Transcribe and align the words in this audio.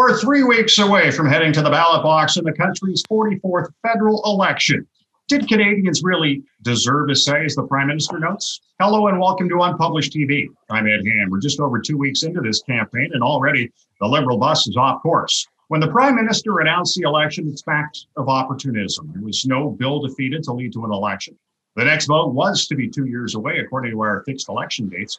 We're 0.00 0.16
three 0.16 0.44
weeks 0.44 0.78
away 0.78 1.10
from 1.10 1.28
heading 1.28 1.52
to 1.52 1.60
the 1.60 1.68
ballot 1.68 2.02
box 2.02 2.38
in 2.38 2.44
the 2.44 2.54
country's 2.54 3.02
44th 3.02 3.68
federal 3.86 4.22
election. 4.24 4.86
Did 5.28 5.46
Canadians 5.46 6.02
really 6.02 6.42
deserve 6.62 7.10
a 7.10 7.14
say, 7.14 7.44
as 7.44 7.54
the 7.54 7.64
Prime 7.64 7.88
Minister 7.88 8.18
notes? 8.18 8.62
Hello 8.80 9.08
and 9.08 9.20
welcome 9.20 9.46
to 9.50 9.60
Unpublished 9.60 10.14
TV. 10.14 10.46
I'm 10.70 10.86
Ed 10.86 11.04
Hand. 11.04 11.30
We're 11.30 11.38
just 11.38 11.60
over 11.60 11.78
two 11.78 11.98
weeks 11.98 12.22
into 12.22 12.40
this 12.40 12.62
campaign, 12.62 13.10
and 13.12 13.22
already 13.22 13.70
the 14.00 14.06
Liberal 14.06 14.38
bus 14.38 14.66
is 14.66 14.74
off 14.74 15.02
course. 15.02 15.46
When 15.68 15.82
the 15.82 15.88
Prime 15.88 16.14
Minister 16.14 16.60
announced 16.60 16.96
the 16.96 17.06
election, 17.06 17.46
it's 17.46 17.60
fact 17.60 18.06
of 18.16 18.30
opportunism. 18.30 19.10
There 19.12 19.22
was 19.22 19.44
no 19.44 19.68
bill 19.68 20.00
defeated 20.00 20.42
to 20.44 20.54
lead 20.54 20.72
to 20.72 20.86
an 20.86 20.92
election. 20.92 21.36
The 21.76 21.84
next 21.84 22.06
vote 22.06 22.32
was 22.32 22.66
to 22.68 22.74
be 22.74 22.88
two 22.88 23.04
years 23.04 23.34
away, 23.34 23.58
according 23.58 23.92
to 23.92 24.00
our 24.00 24.24
fixed 24.24 24.48
election 24.48 24.88
dates. 24.88 25.18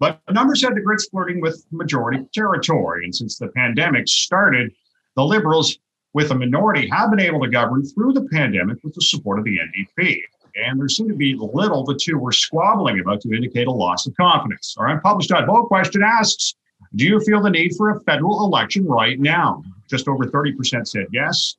But 0.00 0.18
numbers 0.32 0.62
had 0.64 0.74
the 0.74 0.80
Grits 0.80 1.08
flirting 1.08 1.42
with 1.42 1.64
majority 1.70 2.26
territory. 2.34 3.04
And 3.04 3.14
since 3.14 3.38
the 3.38 3.48
pandemic 3.48 4.08
started, 4.08 4.72
the 5.14 5.22
Liberals, 5.22 5.78
with 6.14 6.30
a 6.30 6.34
minority, 6.34 6.88
have 6.88 7.10
been 7.10 7.20
able 7.20 7.40
to 7.42 7.48
govern 7.48 7.84
through 7.84 8.14
the 8.14 8.26
pandemic 8.32 8.78
with 8.82 8.94
the 8.94 9.02
support 9.02 9.38
of 9.38 9.44
the 9.44 9.58
NDP. 9.58 10.22
And 10.56 10.80
there 10.80 10.88
seemed 10.88 11.10
to 11.10 11.14
be 11.14 11.36
little 11.36 11.84
the 11.84 12.00
two 12.02 12.18
were 12.18 12.32
squabbling 12.32 12.98
about 12.98 13.20
to 13.20 13.32
indicate 13.32 13.68
a 13.68 13.72
loss 13.72 14.06
of 14.06 14.16
confidence. 14.16 14.74
Our 14.78 14.88
unpublished 14.88 15.30
vote 15.30 15.68
question 15.68 16.02
asks 16.02 16.54
Do 16.96 17.04
you 17.04 17.20
feel 17.20 17.42
the 17.42 17.50
need 17.50 17.74
for 17.76 17.90
a 17.90 18.00
federal 18.00 18.44
election 18.44 18.86
right 18.86 19.20
now? 19.20 19.62
Just 19.88 20.08
over 20.08 20.24
30% 20.24 20.88
said 20.88 21.06
yes. 21.12 21.56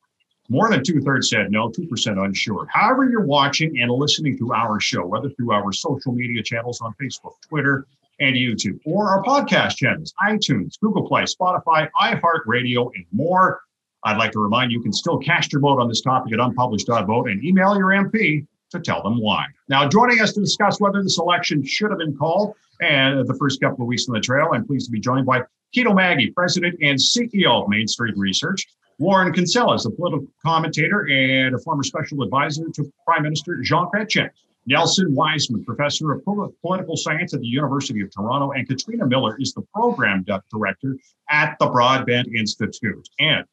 More 0.49 0.69
than 0.69 0.83
two 0.83 0.99
thirds 0.99 1.29
said 1.29 1.51
no, 1.51 1.69
2% 1.69 2.25
unsure. 2.25 2.67
However, 2.69 3.09
you're 3.09 3.21
watching 3.21 3.79
and 3.79 3.89
listening 3.89 4.37
to 4.39 4.51
our 4.53 4.81
show, 4.81 5.05
whether 5.05 5.29
through 5.29 5.53
our 5.53 5.71
social 5.71 6.11
media 6.11 6.43
channels 6.43 6.81
on 6.81 6.93
Facebook, 7.01 7.35
Twitter, 7.47 7.85
and 8.21 8.35
YouTube, 8.35 8.79
or 8.85 9.09
our 9.09 9.23
podcast 9.23 9.75
channels, 9.75 10.13
iTunes, 10.25 10.79
Google 10.79 11.07
Play, 11.07 11.23
Spotify, 11.23 11.89
iHeartRadio, 11.99 12.91
and 12.95 13.05
more. 13.11 13.61
I'd 14.03 14.17
like 14.17 14.31
to 14.31 14.39
remind 14.39 14.71
you, 14.71 14.77
you 14.77 14.83
can 14.83 14.93
still 14.93 15.17
cast 15.17 15.51
your 15.51 15.61
vote 15.61 15.79
on 15.79 15.87
this 15.87 16.01
topic 16.01 16.33
at 16.33 16.39
unpublished.vote 16.39 17.29
and 17.29 17.43
email 17.43 17.77
your 17.77 17.89
MP 17.89 18.45
to 18.71 18.79
tell 18.79 19.03
them 19.03 19.19
why. 19.19 19.45
Now, 19.67 19.87
joining 19.89 20.21
us 20.21 20.33
to 20.33 20.39
discuss 20.39 20.79
whether 20.79 21.03
this 21.03 21.17
election 21.19 21.65
should 21.65 21.91
have 21.91 21.99
been 21.99 22.15
called 22.15 22.55
and 22.81 23.27
the 23.27 23.35
first 23.35 23.59
couple 23.59 23.83
of 23.83 23.87
weeks 23.87 24.07
on 24.07 24.13
the 24.13 24.21
trail, 24.21 24.49
I'm 24.53 24.65
pleased 24.65 24.85
to 24.85 24.91
be 24.91 24.99
joined 24.99 25.25
by 25.25 25.41
Quito 25.73 25.91
Maggi, 25.91 26.33
President 26.33 26.75
and 26.81 26.97
CEO 26.97 27.63
of 27.63 27.69
Mainstreet 27.69 28.15
Research, 28.15 28.65
Warren 29.01 29.33
Kinsella 29.33 29.73
is 29.73 29.87
a 29.87 29.89
political 29.89 30.27
commentator 30.45 31.07
and 31.09 31.55
a 31.55 31.57
former 31.57 31.81
special 31.81 32.21
advisor 32.21 32.65
to 32.75 32.93
Prime 33.03 33.23
Minister 33.23 33.59
Jean 33.63 33.87
Chrétien. 33.87 34.29
Nelson 34.67 35.13
Wiseman, 35.15 35.65
professor 35.65 36.11
of 36.11 36.23
political 36.61 36.95
science 36.95 37.33
at 37.33 37.41
the 37.41 37.47
University 37.47 38.01
of 38.01 38.11
Toronto, 38.13 38.51
and 38.51 38.67
Katrina 38.67 39.07
Miller 39.07 39.35
is 39.39 39.53
the 39.53 39.61
program 39.73 40.23
director 40.51 40.95
at 41.29 41.55
the 41.59 41.67
Broadbent 41.67 42.27
Institute. 42.35 43.07
And 43.19 43.45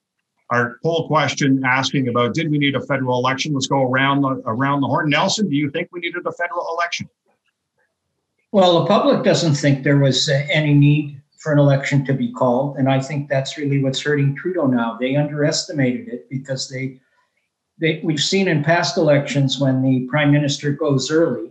our 0.50 0.76
poll 0.82 1.06
question 1.06 1.62
asking 1.64 2.08
about 2.08 2.34
did 2.34 2.50
we 2.50 2.58
need 2.58 2.74
a 2.74 2.80
federal 2.80 3.18
election? 3.18 3.52
Let's 3.54 3.66
go 3.66 3.82
around 3.82 4.22
the, 4.22 4.42
around 4.46 4.80
the 4.80 4.86
horn. 4.86 5.10
Nelson, 5.10 5.48
do 5.48 5.56
you 5.56 5.70
think 5.70 5.88
we 5.92 6.00
needed 6.00 6.26
a 6.26 6.32
federal 6.32 6.66
election? 6.74 7.08
Well, 8.52 8.80
the 8.80 8.86
public 8.86 9.24
doesn't 9.24 9.54
think 9.54 9.84
there 9.84 9.98
was 9.98 10.28
uh, 10.28 10.46
any 10.50 10.72
need 10.72 11.20
for 11.38 11.52
an 11.52 11.58
election 11.58 12.04
to 12.06 12.14
be 12.14 12.32
called, 12.32 12.78
and 12.78 12.88
I 12.88 13.00
think 13.00 13.28
that's 13.28 13.58
really 13.58 13.82
what's 13.82 14.00
hurting 14.00 14.34
Trudeau 14.34 14.66
now. 14.66 14.96
They 14.98 15.16
underestimated 15.16 16.08
it 16.08 16.28
because 16.30 16.68
they 16.68 16.98
they, 17.80 18.00
we've 18.02 18.20
seen 18.20 18.48
in 18.48 18.64
past 18.64 18.96
elections 18.96 19.58
when 19.58 19.82
the 19.82 20.06
prime 20.08 20.32
minister 20.32 20.72
goes 20.72 21.10
early, 21.10 21.50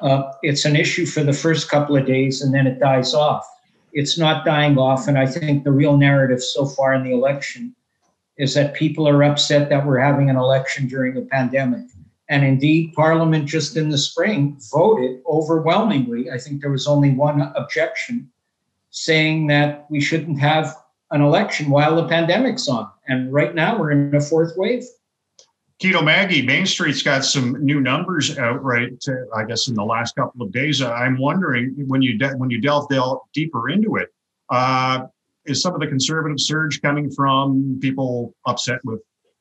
uh, 0.00 0.32
it's 0.42 0.64
an 0.64 0.76
issue 0.76 1.06
for 1.06 1.22
the 1.22 1.32
first 1.32 1.70
couple 1.70 1.96
of 1.96 2.06
days 2.06 2.42
and 2.42 2.54
then 2.54 2.66
it 2.66 2.78
dies 2.78 3.14
off. 3.14 3.46
It's 3.92 4.18
not 4.18 4.44
dying 4.44 4.78
off. 4.78 5.08
And 5.08 5.18
I 5.18 5.26
think 5.26 5.64
the 5.64 5.72
real 5.72 5.96
narrative 5.96 6.42
so 6.42 6.66
far 6.66 6.94
in 6.94 7.02
the 7.02 7.12
election 7.12 7.74
is 8.36 8.54
that 8.54 8.74
people 8.74 9.08
are 9.08 9.24
upset 9.24 9.70
that 9.70 9.86
we're 9.86 9.98
having 9.98 10.28
an 10.28 10.36
election 10.36 10.86
during 10.86 11.16
a 11.16 11.22
pandemic. 11.22 11.86
And 12.28 12.44
indeed, 12.44 12.92
Parliament 12.94 13.46
just 13.46 13.76
in 13.76 13.88
the 13.88 13.98
spring 13.98 14.58
voted 14.70 15.22
overwhelmingly. 15.26 16.30
I 16.30 16.38
think 16.38 16.60
there 16.60 16.70
was 16.70 16.86
only 16.86 17.12
one 17.12 17.40
objection 17.54 18.30
saying 18.90 19.46
that 19.46 19.86
we 19.90 20.00
shouldn't 20.00 20.40
have 20.40 20.76
an 21.12 21.22
election 21.22 21.70
while 21.70 21.96
the 21.96 22.08
pandemic's 22.08 22.68
on. 22.68 22.90
And 23.06 23.32
right 23.32 23.54
now 23.54 23.78
we're 23.78 23.92
in 23.92 24.14
a 24.14 24.20
fourth 24.20 24.52
wave. 24.56 24.84
Quito 25.78 26.00
Maggi, 26.00 26.44
Main 26.44 26.64
Street's 26.64 27.02
got 27.02 27.24
some 27.24 27.62
new 27.64 27.80
numbers 27.80 28.38
out, 28.38 28.62
right? 28.64 28.92
I 29.34 29.44
guess 29.44 29.68
in 29.68 29.74
the 29.74 29.84
last 29.84 30.16
couple 30.16 30.42
of 30.42 30.50
days. 30.50 30.80
I'm 30.80 31.18
wondering 31.18 31.74
when 31.86 32.00
you 32.00 32.16
de- 32.16 32.34
when 32.36 32.48
you 32.48 32.60
delve, 32.60 32.88
delve 32.88 33.20
deeper 33.34 33.68
into 33.68 33.96
it, 33.96 34.08
uh, 34.50 35.06
is 35.44 35.60
some 35.60 35.74
of 35.74 35.80
the 35.80 35.86
conservative 35.86 36.40
surge 36.40 36.80
coming 36.80 37.10
from 37.10 37.78
people 37.80 38.34
upset 38.46 38.80
with 38.84 39.00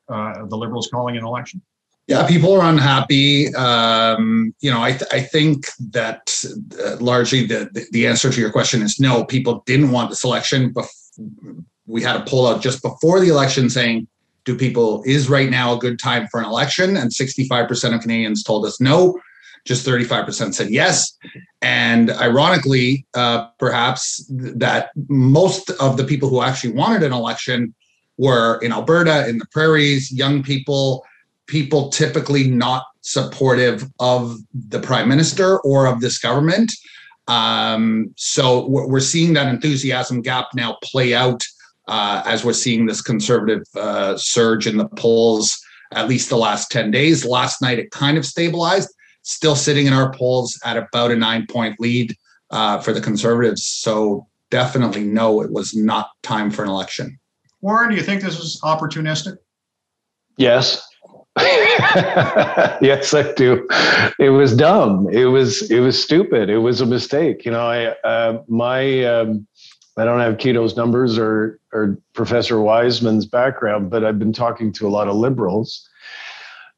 uh, 0.09 0.45
the 0.45 0.57
Liberals 0.57 0.89
calling 0.91 1.17
an 1.17 1.25
election? 1.25 1.61
Yeah, 2.07 2.27
people 2.27 2.53
are 2.53 2.69
unhappy. 2.69 3.53
Um, 3.55 4.53
you 4.59 4.69
know, 4.69 4.81
I, 4.81 4.91
th- 4.91 5.11
I 5.11 5.21
think 5.21 5.65
that 5.91 6.43
uh, 6.83 6.97
largely 6.97 7.47
the, 7.47 7.87
the 7.91 8.05
answer 8.05 8.29
to 8.29 8.39
your 8.39 8.51
question 8.51 8.83
is 8.83 8.99
no. 8.99 9.23
People 9.23 9.63
didn't 9.65 9.89
want 9.89 10.11
this 10.11 10.23
election. 10.23 10.71
Bef- 10.71 11.63
we 11.87 12.03
had 12.03 12.17
a 12.17 12.23
poll 12.25 12.45
out 12.45 12.61
just 12.61 12.83
before 12.83 13.19
the 13.19 13.29
election 13.29 13.69
saying 13.69 14.07
do 14.45 14.55
people 14.55 15.03
is 15.05 15.29
right 15.29 15.49
now 15.49 15.73
a 15.73 15.77
good 15.77 15.99
time 15.99 16.27
for 16.27 16.39
an 16.39 16.45
election? 16.45 16.95
And 16.95 17.11
65% 17.11 17.95
of 17.95 18.01
canadians 18.01 18.43
told 18.43 18.65
us 18.65 18.79
no. 18.79 19.19
Just 19.65 19.85
35% 19.85 20.53
said 20.53 20.69
yes. 20.69 21.17
And 21.61 22.11
ironically 22.11 23.05
uh, 23.15 23.47
perhaps 23.57 24.23
that 24.29 24.91
most 25.09 25.71
of 25.71 25.97
the 25.97 26.03
people 26.03 26.29
who 26.29 26.41
actually 26.41 26.73
wanted 26.73 27.01
an 27.01 27.11
election 27.11 27.73
were 28.17 28.59
in 28.61 28.71
alberta 28.71 29.27
in 29.27 29.39
the 29.39 29.47
prairies 29.47 30.11
young 30.11 30.41
people 30.41 31.03
people 31.47 31.89
typically 31.89 32.49
not 32.49 32.83
supportive 33.01 33.87
of 33.99 34.37
the 34.53 34.79
prime 34.79 35.07
minister 35.07 35.59
or 35.59 35.85
of 35.85 36.01
this 36.01 36.17
government. 36.17 36.71
Um, 37.27 38.13
so 38.17 38.67
we're 38.67 38.99
seeing 38.99 39.33
that 39.33 39.47
enthusiasm 39.47 40.21
gap 40.21 40.47
now 40.53 40.77
play 40.83 41.13
out 41.13 41.43
uh, 41.87 42.23
as 42.25 42.43
we're 42.43 42.53
seeing 42.53 42.85
this 42.85 43.01
conservative 43.01 43.63
uh, 43.75 44.17
surge 44.17 44.67
in 44.67 44.77
the 44.77 44.87
polls 44.89 45.59
at 45.93 46.07
least 46.07 46.29
the 46.29 46.37
last 46.37 46.71
10 46.71 46.91
days. 46.91 47.25
Last 47.25 47.61
night, 47.61 47.79
it 47.79 47.91
kind 47.91 48.17
of 48.17 48.25
stabilized, 48.25 48.89
still 49.23 49.55
sitting 49.55 49.87
in 49.87 49.93
our 49.93 50.11
polls 50.13 50.59
at 50.65 50.77
about 50.77 51.11
a 51.11 51.15
nine 51.15 51.47
point 51.47 51.79
lead 51.79 52.15
uh, 52.51 52.79
for 52.79 52.93
the 52.93 53.01
conservatives. 53.01 53.65
So, 53.65 54.27
definitely, 54.51 55.03
no, 55.03 55.41
it 55.41 55.51
was 55.51 55.73
not 55.73 56.09
time 56.21 56.51
for 56.51 56.63
an 56.63 56.69
election. 56.69 57.19
Warren, 57.61 57.89
do 57.89 57.95
you 57.95 58.03
think 58.03 58.21
this 58.21 58.39
is 58.39 58.59
opportunistic? 58.63 59.37
Yes. 60.37 60.87
yes, 61.39 63.13
I 63.13 63.33
do. 63.33 63.67
It 64.19 64.29
was 64.29 64.55
dumb. 64.55 65.09
It 65.11 65.25
was 65.25 65.69
it 65.69 65.81
was 65.81 66.01
stupid. 66.01 66.49
It 66.49 66.59
was 66.59 66.79
a 66.79 66.85
mistake. 66.85 67.43
You 67.43 67.51
know, 67.51 67.67
I 67.67 67.87
uh, 68.07 68.41
my 68.47 69.03
um, 69.03 69.45
I 69.97 70.03
don't 70.03 70.19
have 70.19 70.37
Quito's 70.37 70.75
numbers 70.75 71.17
or 71.17 71.59
or 71.71 71.97
Professor 72.13 72.59
Wiseman's 72.59 73.25
background, 73.25 73.89
but 73.89 74.03
I've 74.03 74.19
been 74.19 74.33
talking 74.33 74.71
to 74.73 74.87
a 74.87 74.89
lot 74.89 75.07
of 75.07 75.15
liberals, 75.15 75.87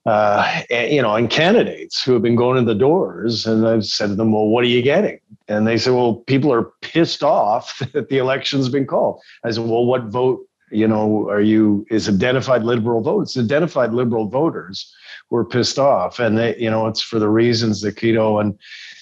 uh, 0.05 0.61
and, 0.69 0.91
you 0.91 1.01
know, 1.01 1.15
and 1.15 1.29
candidates 1.29 2.03
who 2.03 2.13
have 2.13 2.21
been 2.21 2.35
going 2.35 2.57
to 2.57 2.63
the 2.63 2.77
doors, 2.77 3.45
and 3.45 3.67
I've 3.67 3.85
said 3.85 4.09
to 4.09 4.15
them, 4.15 4.31
"Well, 4.31 4.47
what 4.47 4.63
are 4.63 4.67
you 4.67 4.81
getting?" 4.81 5.19
And 5.47 5.65
they 5.65 5.77
say, 5.77 5.91
"Well, 5.91 6.15
people 6.27 6.53
are 6.53 6.71
pissed 6.81 7.23
off 7.23 7.81
that 7.93 8.09
the 8.09 8.17
election's 8.17 8.69
been 8.69 8.85
called." 8.85 9.19
I 9.43 9.51
said, 9.51 9.63
"Well, 9.63 9.85
what 9.85 10.05
vote?" 10.05 10.41
You 10.69 10.87
know, 10.87 11.29
are 11.29 11.41
you 11.41 11.85
is 11.89 12.09
identified 12.09 12.63
liberal 12.63 13.01
votes? 13.01 13.37
Identified 13.37 13.93
liberal 13.93 14.27
voters 14.27 14.93
were 15.29 15.45
pissed 15.45 15.79
off, 15.79 16.19
and 16.19 16.37
they, 16.37 16.57
you 16.57 16.69
know, 16.69 16.87
it's 16.87 17.01
for 17.01 17.19
the 17.19 17.29
reasons 17.29 17.81
that 17.81 17.95
Quito 17.97 18.37
and 18.37 18.59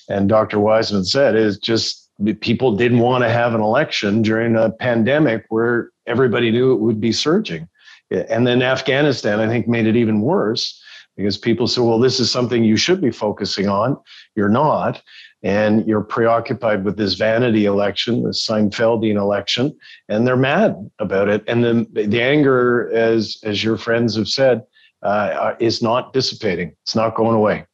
and 0.07 0.29
Dr. 0.29 0.59
Wiseman 0.59 1.03
said 1.03 1.35
is 1.35 1.57
just 1.57 2.05
people 2.39 2.75
didn't 2.75 3.00
want 3.00 3.23
to 3.23 3.29
have 3.29 3.53
an 3.53 3.62
election 3.62 4.21
during 4.21 4.56
a 4.56 4.69
pandemic 4.69 5.45
where 5.50 5.89
everybody 6.07 6.51
knew 6.51 6.71
it 6.73 6.79
would 6.79 7.01
be 7.01 7.12
surging. 7.12 7.67
And 8.12 8.45
then 8.45 8.62
Afghanistan, 8.62 9.39
I 9.39 9.47
think, 9.47 9.67
made 9.67 9.88
it 9.88 9.95
even 9.95 10.21
worse 10.21 10.81
because 11.17 11.38
people 11.38 11.67
said, 11.67 11.83
well, 11.83 12.00
this 12.00 12.19
is 12.19 12.31
something 12.31 12.63
you 12.63 12.77
should 12.77 13.01
be 13.01 13.12
focusing 13.12 13.67
on. 13.67 13.97
You're 14.35 14.50
not. 14.50 15.01
And 15.44 15.85
you're 15.88 16.01
preoccupied 16.01 16.83
with 16.83 16.97
this 16.97 17.13
vanity 17.13 17.65
election, 17.65 18.23
this 18.23 18.45
Seinfeldian 18.47 19.15
election, 19.15 19.77
and 20.09 20.25
they're 20.25 20.38
mad 20.38 20.75
about 21.00 21.29
it. 21.29 21.44
And 21.47 21.63
then 21.63 21.88
the 21.91 22.21
anger, 22.21 22.91
as, 22.94 23.38
as 23.44 23.63
your 23.63 23.77
friends 23.77 24.15
have 24.15 24.27
said, 24.27 24.63
uh, 25.03 25.53
is 25.59 25.83
not 25.83 26.13
dissipating. 26.13 26.75
It's 26.83 26.95
not 26.95 27.15
going 27.15 27.35
away. 27.35 27.65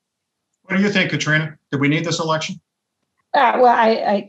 What 0.64 0.78
do 0.78 0.84
you 0.84 0.90
think, 0.90 1.12
Katrina? 1.12 1.58
Did 1.72 1.80
we 1.80 1.88
need 1.88 2.04
this 2.04 2.20
election? 2.20 2.60
Uh, 3.34 3.60
well, 3.62 3.76
I, 3.76 3.90
I, 3.92 4.28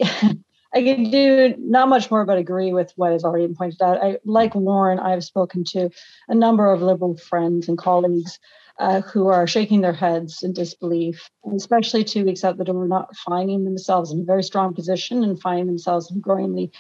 I 0.75 0.83
can 0.83 1.11
do 1.11 1.55
not 1.59 1.89
much 1.89 2.11
more 2.11 2.27
but 2.27 2.39
agree 2.39 2.73
with 2.73 2.93
what 2.97 3.13
has 3.13 3.25
already 3.25 3.47
been 3.47 3.57
pointed 3.57 3.83
out. 3.83 4.03
I, 4.03 4.19
like 4.25 4.55
Warren, 4.55 5.01
I've 5.01 5.25
spoken 5.25 5.65
to 5.73 5.91
a 6.29 6.37
number 6.37 6.73
of 6.73 6.83
liberal 6.83 7.17
friends 7.19 7.69
and 7.69 7.79
colleagues 7.79 8.39
uh, 8.79 9.03
who 9.03 9.29
are 9.29 9.47
shaking 9.47 9.83
their 9.83 9.93
heads 9.95 10.43
in 10.43 10.53
disbelief, 10.55 11.31
especially 11.55 12.05
two 12.05 12.25
weeks 12.25 12.45
out 12.45 12.59
the 12.59 12.65
door, 12.65 12.89
not 12.89 13.15
finding 13.17 13.65
themselves 13.65 14.13
in 14.13 14.21
a 14.23 14.25
very 14.25 14.43
strong 14.43 14.75
position 14.75 15.25
and 15.25 15.41
finding 15.41 15.67
themselves 15.67 16.11
in 16.11 16.19
a 16.19 16.21
growingly 16.21 16.73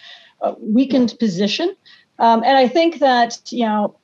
uh, 0.42 0.54
weakened 0.60 1.14
position 1.20 1.74
Um, 2.18 2.44
and 2.44 2.58
I 2.58 2.68
think 2.68 3.00
that, 3.00 3.40
you 3.52 3.66
know, 3.66 4.00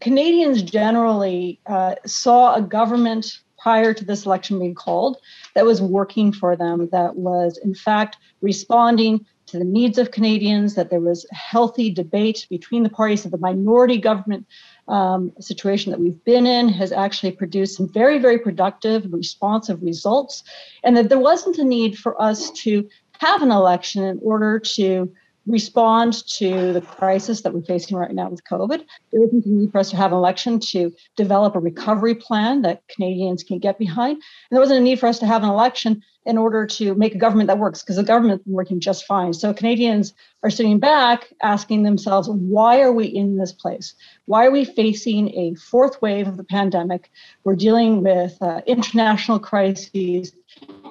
Canadians 0.00 0.62
generally 0.62 1.60
uh, 1.66 1.96
saw 2.06 2.54
a 2.56 2.62
government 2.62 3.40
prior 3.64 3.94
to 3.94 4.04
this 4.04 4.26
election 4.26 4.58
being 4.58 4.74
called 4.74 5.16
that 5.54 5.64
was 5.64 5.80
working 5.80 6.30
for 6.30 6.54
them, 6.54 6.86
that 6.92 7.16
was 7.16 7.56
in 7.64 7.74
fact 7.74 8.18
responding 8.42 9.24
to 9.46 9.58
the 9.58 9.64
needs 9.64 9.96
of 9.96 10.10
Canadians, 10.10 10.74
that 10.74 10.90
there 10.90 11.00
was 11.00 11.26
healthy 11.30 11.90
debate 11.90 12.46
between 12.50 12.82
the 12.82 12.90
parties, 12.90 13.22
that 13.22 13.30
the 13.30 13.38
minority 13.38 13.96
government 13.96 14.46
um, 14.88 15.32
situation 15.40 15.92
that 15.92 16.00
we've 16.00 16.22
been 16.24 16.46
in 16.46 16.68
has 16.68 16.92
actually 16.92 17.32
produced 17.32 17.76
some 17.76 17.90
very, 17.90 18.18
very 18.18 18.38
productive, 18.38 19.04
and 19.04 19.14
responsive 19.14 19.82
results, 19.82 20.44
and 20.82 20.94
that 20.94 21.08
there 21.08 21.18
wasn't 21.18 21.56
a 21.56 21.64
need 21.64 21.96
for 21.96 22.20
us 22.20 22.50
to 22.50 22.86
have 23.18 23.40
an 23.40 23.50
election 23.50 24.04
in 24.04 24.20
order 24.22 24.58
to 24.58 25.10
respond 25.46 26.26
to 26.26 26.72
the 26.72 26.80
crisis 26.80 27.42
that 27.42 27.52
we're 27.52 27.62
facing 27.62 27.96
right 27.96 28.14
now 28.14 28.28
with 28.28 28.44
COVID. 28.44 28.84
There 29.12 29.24
isn't 29.24 29.44
a 29.44 29.48
need 29.48 29.72
for 29.72 29.78
us 29.78 29.90
to 29.90 29.96
have 29.96 30.12
an 30.12 30.18
election 30.18 30.58
to 30.60 30.92
develop 31.16 31.54
a 31.54 31.60
recovery 31.60 32.14
plan 32.14 32.62
that 32.62 32.82
Canadians 32.88 33.42
can 33.42 33.58
get 33.58 33.78
behind. 33.78 34.14
And 34.14 34.22
there 34.50 34.60
wasn't 34.60 34.80
a 34.80 34.82
need 34.82 35.00
for 35.00 35.06
us 35.06 35.18
to 35.18 35.26
have 35.26 35.42
an 35.42 35.48
election 35.48 36.02
in 36.26 36.38
order 36.38 36.66
to 36.66 36.94
make 36.94 37.14
a 37.14 37.18
government 37.18 37.48
that 37.48 37.58
works 37.58 37.82
because 37.82 37.96
the 37.96 38.02
government 38.02 38.42
is 38.46 38.52
working 38.52 38.80
just 38.80 39.04
fine. 39.04 39.32
So 39.34 39.52
Canadians 39.52 40.14
are 40.42 40.50
sitting 40.50 40.78
back 40.78 41.32
asking 41.42 41.82
themselves, 41.82 42.28
why 42.30 42.80
are 42.80 42.92
we 42.92 43.06
in 43.06 43.36
this 43.36 43.52
place? 43.52 43.94
Why 44.24 44.46
are 44.46 44.50
we 44.50 44.64
facing 44.64 45.34
a 45.36 45.54
fourth 45.54 46.00
wave 46.00 46.26
of 46.26 46.36
the 46.36 46.44
pandemic? 46.44 47.10
We're 47.44 47.56
dealing 47.56 48.02
with 48.02 48.36
uh, 48.40 48.62
international 48.66 49.38
crises. 49.38 50.32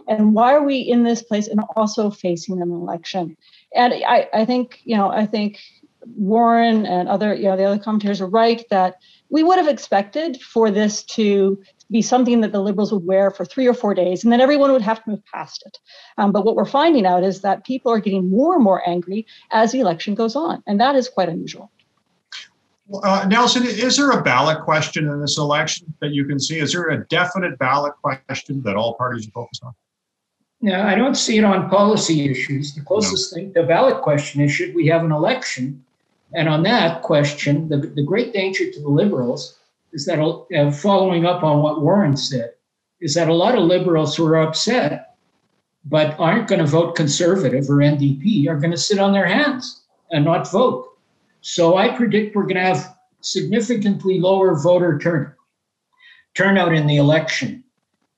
And 0.07 0.33
why 0.35 0.53
are 0.53 0.63
we 0.63 0.79
in 0.79 1.03
this 1.03 1.23
place 1.23 1.47
and 1.47 1.61
also 1.75 2.11
facing 2.11 2.61
an 2.61 2.71
election? 2.71 3.38
And 3.75 3.93
I, 3.93 4.29
I 4.33 4.45
think 4.45 4.79
you 4.83 4.95
know 4.95 5.09
I 5.09 5.25
think 5.25 5.59
Warren 6.05 6.85
and 6.85 7.07
other 7.07 7.33
you 7.33 7.45
know 7.45 7.57
the 7.57 7.65
other 7.65 7.79
commentators 7.81 8.21
are 8.21 8.27
right 8.27 8.63
that 8.69 8.95
we 9.29 9.43
would 9.43 9.57
have 9.57 9.67
expected 9.67 10.41
for 10.41 10.69
this 10.69 11.03
to 11.03 11.61
be 11.91 12.01
something 12.01 12.41
that 12.41 12.51
the 12.51 12.61
liberals 12.61 12.91
would 12.91 13.05
wear 13.05 13.29
for 13.31 13.45
three 13.45 13.67
or 13.67 13.73
four 13.73 13.93
days 13.93 14.23
and 14.23 14.33
then 14.33 14.41
everyone 14.41 14.71
would 14.71 14.81
have 14.81 15.03
to 15.03 15.11
move 15.11 15.21
past 15.33 15.63
it 15.65 15.77
um, 16.17 16.31
but 16.31 16.45
what 16.45 16.55
we're 16.55 16.65
finding 16.65 17.05
out 17.05 17.23
is 17.23 17.41
that 17.41 17.63
people 17.65 17.91
are 17.91 17.99
getting 17.99 18.29
more 18.29 18.55
and 18.55 18.63
more 18.63 18.87
angry 18.87 19.25
as 19.51 19.71
the 19.71 19.79
election 19.79 20.15
goes 20.15 20.35
on 20.35 20.61
and 20.67 20.79
that 20.79 20.95
is 20.95 21.09
quite 21.09 21.29
unusual 21.29 21.71
uh, 23.01 23.25
Nelson, 23.29 23.63
is 23.65 23.95
there 23.95 24.11
a 24.11 24.21
ballot 24.21 24.61
question 24.63 25.09
in 25.09 25.21
this 25.21 25.37
election 25.37 25.93
that 26.01 26.11
you 26.11 26.25
can 26.25 26.37
see? 26.37 26.59
Is 26.59 26.73
there 26.73 26.89
a 26.89 27.07
definite 27.07 27.57
ballot 27.57 27.93
question 28.03 28.61
that 28.63 28.75
all 28.75 28.95
parties 28.95 29.25
are 29.25 29.31
focused 29.31 29.63
on? 29.63 29.73
No, 30.63 30.81
I 30.81 30.95
don't 30.95 31.15
see 31.15 31.38
it 31.38 31.44
on 31.44 31.69
policy 31.69 32.31
issues. 32.31 32.74
The 32.74 32.80
closest 32.80 33.33
no. 33.33 33.36
thing, 33.36 33.51
the 33.51 33.63
ballot 33.63 34.01
question 34.01 34.39
is 34.39 34.50
should 34.50 34.74
we 34.74 34.88
have 34.88 35.04
an 35.04 35.12
election? 35.12 35.83
And 36.33 36.48
on 36.48 36.63
that 36.63 37.01
question, 37.01 37.68
the, 37.68 37.80
the 37.80 38.01
great 38.01 38.31
danger 38.31 38.71
to 38.71 38.81
the 38.81 38.88
liberals 38.88 39.60
is 39.92 40.06
that, 40.06 40.19
uh, 40.21 40.71
following 40.71 41.25
up 41.25 41.44
on 41.44 41.62
what 41.62 41.81
Warren 41.81 42.15
said, 42.15 42.54
is 43.01 43.13
that 43.15 43.27
a 43.27 43.33
lot 43.33 43.56
of 43.56 43.65
liberals 43.65 44.15
who 44.15 44.25
are 44.25 44.42
upset 44.42 45.18
but 45.83 46.18
aren't 46.18 46.48
going 46.48 46.62
to 46.62 46.66
vote 46.66 46.95
conservative 46.95 47.69
or 47.69 47.80
NDP 47.80 48.48
are 48.48 48.57
going 48.57 48.71
to 48.71 48.77
sit 48.77 49.00
on 49.00 49.12
their 49.12 49.27
hands 49.27 49.81
and 50.12 50.24
not 50.24 50.50
vote. 50.50 50.88
So 51.42 51.75
I 51.75 51.89
predict 51.89 52.38
we're 52.38 52.44
going 52.44 52.56
to 52.56 52.62
have 52.62 52.95
significantly 53.19 54.18
lower 54.18 54.57
voter 54.57 54.98
turn, 54.98 55.33
turnout 56.36 56.74
in 56.74 56.88
the 56.88 56.95
election. 56.95 57.66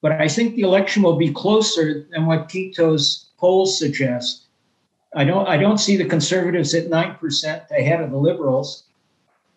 But 0.01 0.13
I 0.13 0.27
think 0.27 0.55
the 0.55 0.61
election 0.61 1.01
will 1.01 1.17
be 1.17 1.31
closer 1.31 2.07
than 2.11 2.25
what 2.25 2.49
Quito's 2.49 3.29
polls 3.37 3.79
suggest. 3.79 4.45
I 5.15 5.23
don't. 5.23 5.47
I 5.47 5.57
don't 5.57 5.77
see 5.77 5.95
the 5.95 6.05
conservatives 6.05 6.73
at 6.73 6.89
nine 6.89 7.15
percent 7.15 7.63
ahead 7.71 8.01
of 8.01 8.11
the 8.11 8.17
liberals. 8.17 8.83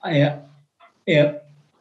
I, 0.03 0.39
if, 1.07 1.37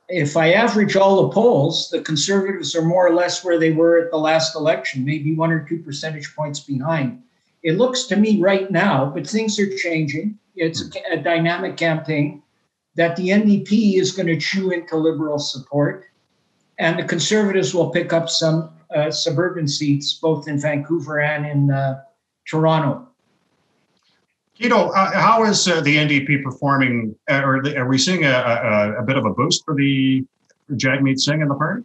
if 0.09 0.35
I 0.35 0.53
average 0.53 0.95
all 0.95 1.23
the 1.23 1.33
polls, 1.33 1.89
the 1.89 2.01
conservatives 2.01 2.75
are 2.75 2.81
more 2.81 3.05
or 3.05 3.13
less 3.13 3.43
where 3.43 3.59
they 3.59 3.71
were 3.71 3.99
at 3.99 4.09
the 4.09 4.17
last 4.17 4.55
election, 4.55 5.05
maybe 5.05 5.35
one 5.35 5.51
or 5.51 5.67
two 5.67 5.79
percentage 5.79 6.35
points 6.35 6.59
behind. 6.59 7.21
It 7.63 7.77
looks 7.77 8.05
to 8.05 8.15
me 8.15 8.39
right 8.39 8.71
now, 8.71 9.11
but 9.13 9.27
things 9.27 9.59
are 9.59 9.77
changing. 9.77 10.39
It's 10.55 10.83
a, 10.95 11.13
a 11.13 11.17
dynamic 11.17 11.77
campaign 11.77 12.41
that 12.95 13.15
the 13.15 13.29
NDP 13.29 13.99
is 13.99 14.11
going 14.11 14.27
to 14.27 14.39
chew 14.39 14.71
into 14.71 14.97
liberal 14.97 15.37
support 15.37 16.05
and 16.77 16.99
the 16.99 17.03
Conservatives 17.03 17.73
will 17.73 17.89
pick 17.89 18.13
up 18.13 18.29
some 18.29 18.69
uh, 18.95 19.11
suburban 19.11 19.67
seats, 19.67 20.13
both 20.13 20.47
in 20.47 20.59
Vancouver 20.59 21.19
and 21.19 21.45
in 21.45 21.71
uh, 21.71 22.01
Toronto. 22.47 23.07
Quito, 24.55 24.89
uh, 24.89 25.11
how 25.11 25.43
is 25.43 25.67
uh, 25.67 25.81
the 25.81 25.97
NDP 25.97 26.43
performing? 26.43 27.15
Uh, 27.29 27.41
or 27.43 27.61
the, 27.61 27.77
are 27.77 27.87
we 27.87 27.97
seeing 27.97 28.25
a, 28.25 28.29
a, 28.29 29.01
a, 29.01 29.03
bit 29.03 29.15
of 29.15 29.25
a 29.25 29.29
boost 29.29 29.63
for 29.65 29.75
the 29.75 30.25
for 30.67 30.75
Jagmeet 30.75 31.19
Singh 31.19 31.41
in 31.41 31.47
the 31.47 31.55
party? 31.55 31.83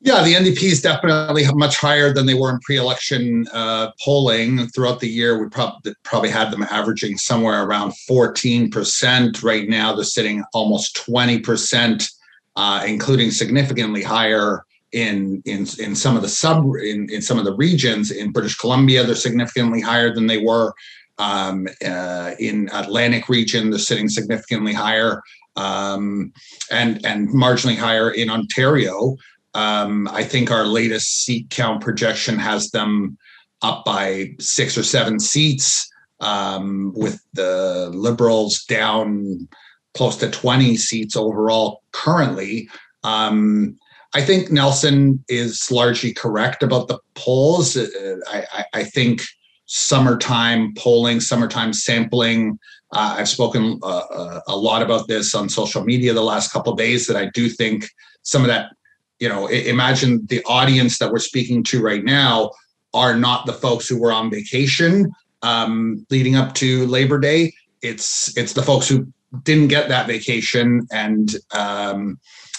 Yeah, 0.00 0.22
the 0.22 0.34
NDP 0.34 0.64
is 0.64 0.82
definitely 0.82 1.44
much 1.54 1.78
higher 1.78 2.12
than 2.12 2.26
they 2.26 2.34
were 2.34 2.50
in 2.50 2.60
pre-election 2.60 3.46
uh, 3.52 3.92
polling 4.04 4.68
throughout 4.68 5.00
the 5.00 5.08
year. 5.08 5.40
We 5.40 5.48
probably 5.48 5.94
probably 6.02 6.30
had 6.30 6.50
them 6.50 6.64
averaging 6.70 7.18
somewhere 7.18 7.64
around 7.64 7.92
14%. 8.08 9.42
Right 9.42 9.68
now, 9.68 9.94
they're 9.94 10.04
sitting 10.04 10.44
almost 10.52 10.96
20% 10.96 12.08
uh, 12.56 12.84
including 12.86 13.30
significantly 13.30 14.02
higher 14.02 14.64
in 14.92 15.42
in 15.44 15.66
in 15.78 15.94
some 15.94 16.16
of 16.16 16.22
the 16.22 16.28
sub 16.28 16.64
in, 16.82 17.08
in 17.10 17.20
some 17.20 17.38
of 17.38 17.44
the 17.44 17.54
regions 17.54 18.10
in 18.10 18.32
British 18.32 18.56
Columbia. 18.56 19.04
They're 19.04 19.14
significantly 19.14 19.80
higher 19.80 20.14
than 20.14 20.26
they 20.26 20.38
were 20.38 20.72
um, 21.18 21.68
uh, 21.84 22.32
in 22.38 22.68
Atlantic 22.72 23.28
region. 23.28 23.70
They're 23.70 23.78
sitting 23.78 24.08
significantly 24.08 24.72
higher 24.72 25.22
um, 25.56 26.32
and 26.70 27.04
and 27.04 27.28
marginally 27.28 27.76
higher 27.76 28.10
in 28.10 28.30
Ontario. 28.30 29.16
Um, 29.54 30.06
I 30.08 30.22
think 30.22 30.50
our 30.50 30.66
latest 30.66 31.24
seat 31.24 31.48
count 31.50 31.80
projection 31.80 32.38
has 32.38 32.70
them 32.70 33.16
up 33.62 33.84
by 33.84 34.34
six 34.38 34.76
or 34.76 34.82
seven 34.82 35.18
seats, 35.18 35.90
um, 36.20 36.92
with 36.94 37.20
the 37.32 37.90
Liberals 37.92 38.64
down 38.64 39.48
close 39.96 40.16
to 40.16 40.30
20 40.30 40.76
seats 40.76 41.16
overall 41.16 41.82
currently. 41.92 42.68
Um, 43.02 43.76
I 44.14 44.22
think 44.22 44.50
Nelson 44.50 45.22
is 45.28 45.70
largely 45.70 46.12
correct 46.12 46.62
about 46.62 46.88
the 46.88 46.98
polls. 47.14 47.76
Uh, 47.76 48.16
I, 48.28 48.64
I, 48.72 48.84
think 48.84 49.20
summertime 49.66 50.72
polling, 50.74 51.20
summertime 51.20 51.72
sampling. 51.72 52.58
Uh, 52.92 53.16
I've 53.18 53.28
spoken 53.28 53.78
uh, 53.82 53.86
uh, 53.86 54.40
a 54.48 54.56
lot 54.56 54.82
about 54.82 55.08
this 55.08 55.34
on 55.34 55.48
social 55.48 55.84
media 55.84 56.14
the 56.14 56.22
last 56.22 56.52
couple 56.52 56.74
days. 56.74 57.06
That 57.06 57.16
I 57.16 57.26
do 57.34 57.48
think 57.48 57.88
some 58.22 58.42
of 58.42 58.48
that, 58.48 58.70
you 59.18 59.28
know, 59.28 59.48
imagine 59.48 60.24
the 60.26 60.42
audience 60.44 60.98
that 60.98 61.12
we're 61.12 61.18
speaking 61.18 61.62
to 61.64 61.82
right 61.82 62.04
now 62.04 62.52
are 62.94 63.16
not 63.16 63.44
the 63.44 63.52
folks 63.52 63.86
who 63.86 64.00
were 64.00 64.12
on 64.12 64.30
vacation 64.30 65.12
um, 65.42 66.06
leading 66.10 66.36
up 66.36 66.54
to 66.54 66.86
Labor 66.86 67.18
Day. 67.18 67.52
It's 67.82 68.36
it's 68.36 68.54
the 68.54 68.62
folks 68.62 68.88
who 68.88 69.12
didn't 69.42 69.68
get 69.68 69.88
that 69.88 70.06
vacation, 70.06 70.86
and 70.92 71.34
um, 71.52 72.18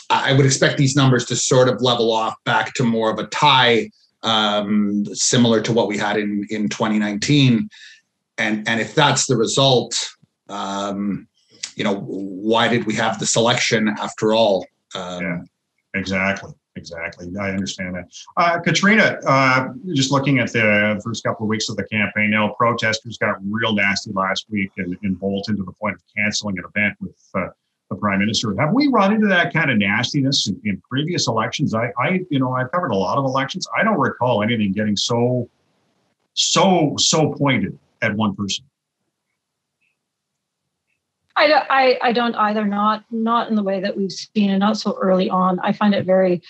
I 0.09 0.33
would 0.33 0.45
expect 0.45 0.77
these 0.77 0.95
numbers 0.95 1.25
to 1.25 1.35
sort 1.35 1.69
of 1.69 1.81
level 1.81 2.11
off 2.11 2.35
back 2.45 2.73
to 2.75 2.83
more 2.83 3.11
of 3.11 3.19
a 3.19 3.27
tie, 3.27 3.89
um, 4.23 5.05
similar 5.13 5.61
to 5.61 5.73
what 5.73 5.87
we 5.87 5.97
had 5.97 6.17
in 6.17 6.45
in 6.49 6.69
2019. 6.69 7.69
And 8.37 8.67
and 8.67 8.79
if 8.79 8.95
that's 8.95 9.25
the 9.25 9.35
result, 9.35 10.09
um, 10.49 11.27
you 11.75 11.83
know, 11.83 11.95
why 11.95 12.67
did 12.67 12.85
we 12.85 12.93
have 12.95 13.19
the 13.19 13.25
selection 13.25 13.89
after 13.99 14.33
all? 14.33 14.65
Um, 14.95 15.21
yeah, 15.21 15.39
exactly 15.93 16.53
exactly. 16.77 17.27
I 17.39 17.49
understand 17.49 17.95
that. 17.95 18.09
Uh, 18.37 18.59
Katrina, 18.59 19.19
uh, 19.25 19.69
just 19.93 20.11
looking 20.11 20.39
at 20.39 20.51
the 20.53 21.01
first 21.03 21.23
couple 21.23 21.45
of 21.45 21.49
weeks 21.49 21.69
of 21.69 21.75
the 21.75 21.83
campaign 21.85 22.31
now, 22.31 22.53
protesters 22.57 23.17
got 23.17 23.35
real 23.49 23.73
nasty 23.73 24.11
last 24.13 24.45
week 24.49 24.71
in, 24.77 24.97
in 25.03 25.15
Bolton 25.15 25.57
to 25.57 25.63
the 25.63 25.71
point 25.73 25.95
of 25.95 26.01
canceling 26.15 26.57
an 26.57 26.65
event 26.65 26.95
with 27.01 27.17
uh, 27.35 27.47
the 27.89 27.95
prime 27.95 28.19
minister. 28.19 28.55
Have 28.59 28.73
we 28.73 28.87
run 28.87 29.13
into 29.13 29.27
that 29.27 29.53
kind 29.53 29.71
of 29.71 29.77
nastiness 29.77 30.47
in, 30.47 30.59
in, 30.63 30.81
previous 30.89 31.27
elections? 31.27 31.73
I, 31.73 31.91
I, 31.99 32.21
you 32.29 32.39
know, 32.39 32.53
I've 32.53 32.71
covered 32.71 32.91
a 32.91 32.95
lot 32.95 33.17
of 33.17 33.25
elections. 33.25 33.67
I 33.77 33.83
don't 33.83 33.99
recall 33.99 34.43
anything 34.43 34.71
getting 34.71 34.95
so, 34.95 35.49
so, 36.33 36.95
so 36.97 37.33
pointed 37.33 37.77
at 38.01 38.15
one 38.15 38.35
person. 38.35 38.65
I, 41.37 41.63
I, 41.69 41.99
I 42.09 42.11
don't 42.11 42.35
either. 42.35 42.65
Not 42.65 43.05
not 43.11 43.49
in 43.49 43.55
the 43.55 43.63
way 43.63 43.79
that 43.79 43.95
we've 43.95 44.11
seen, 44.11 44.49
and 44.49 44.59
not 44.59 44.77
so 44.77 44.97
early 44.99 45.29
on. 45.29 45.59
I 45.59 45.71
find 45.71 45.93
it 45.93 46.03
very, 46.03 46.41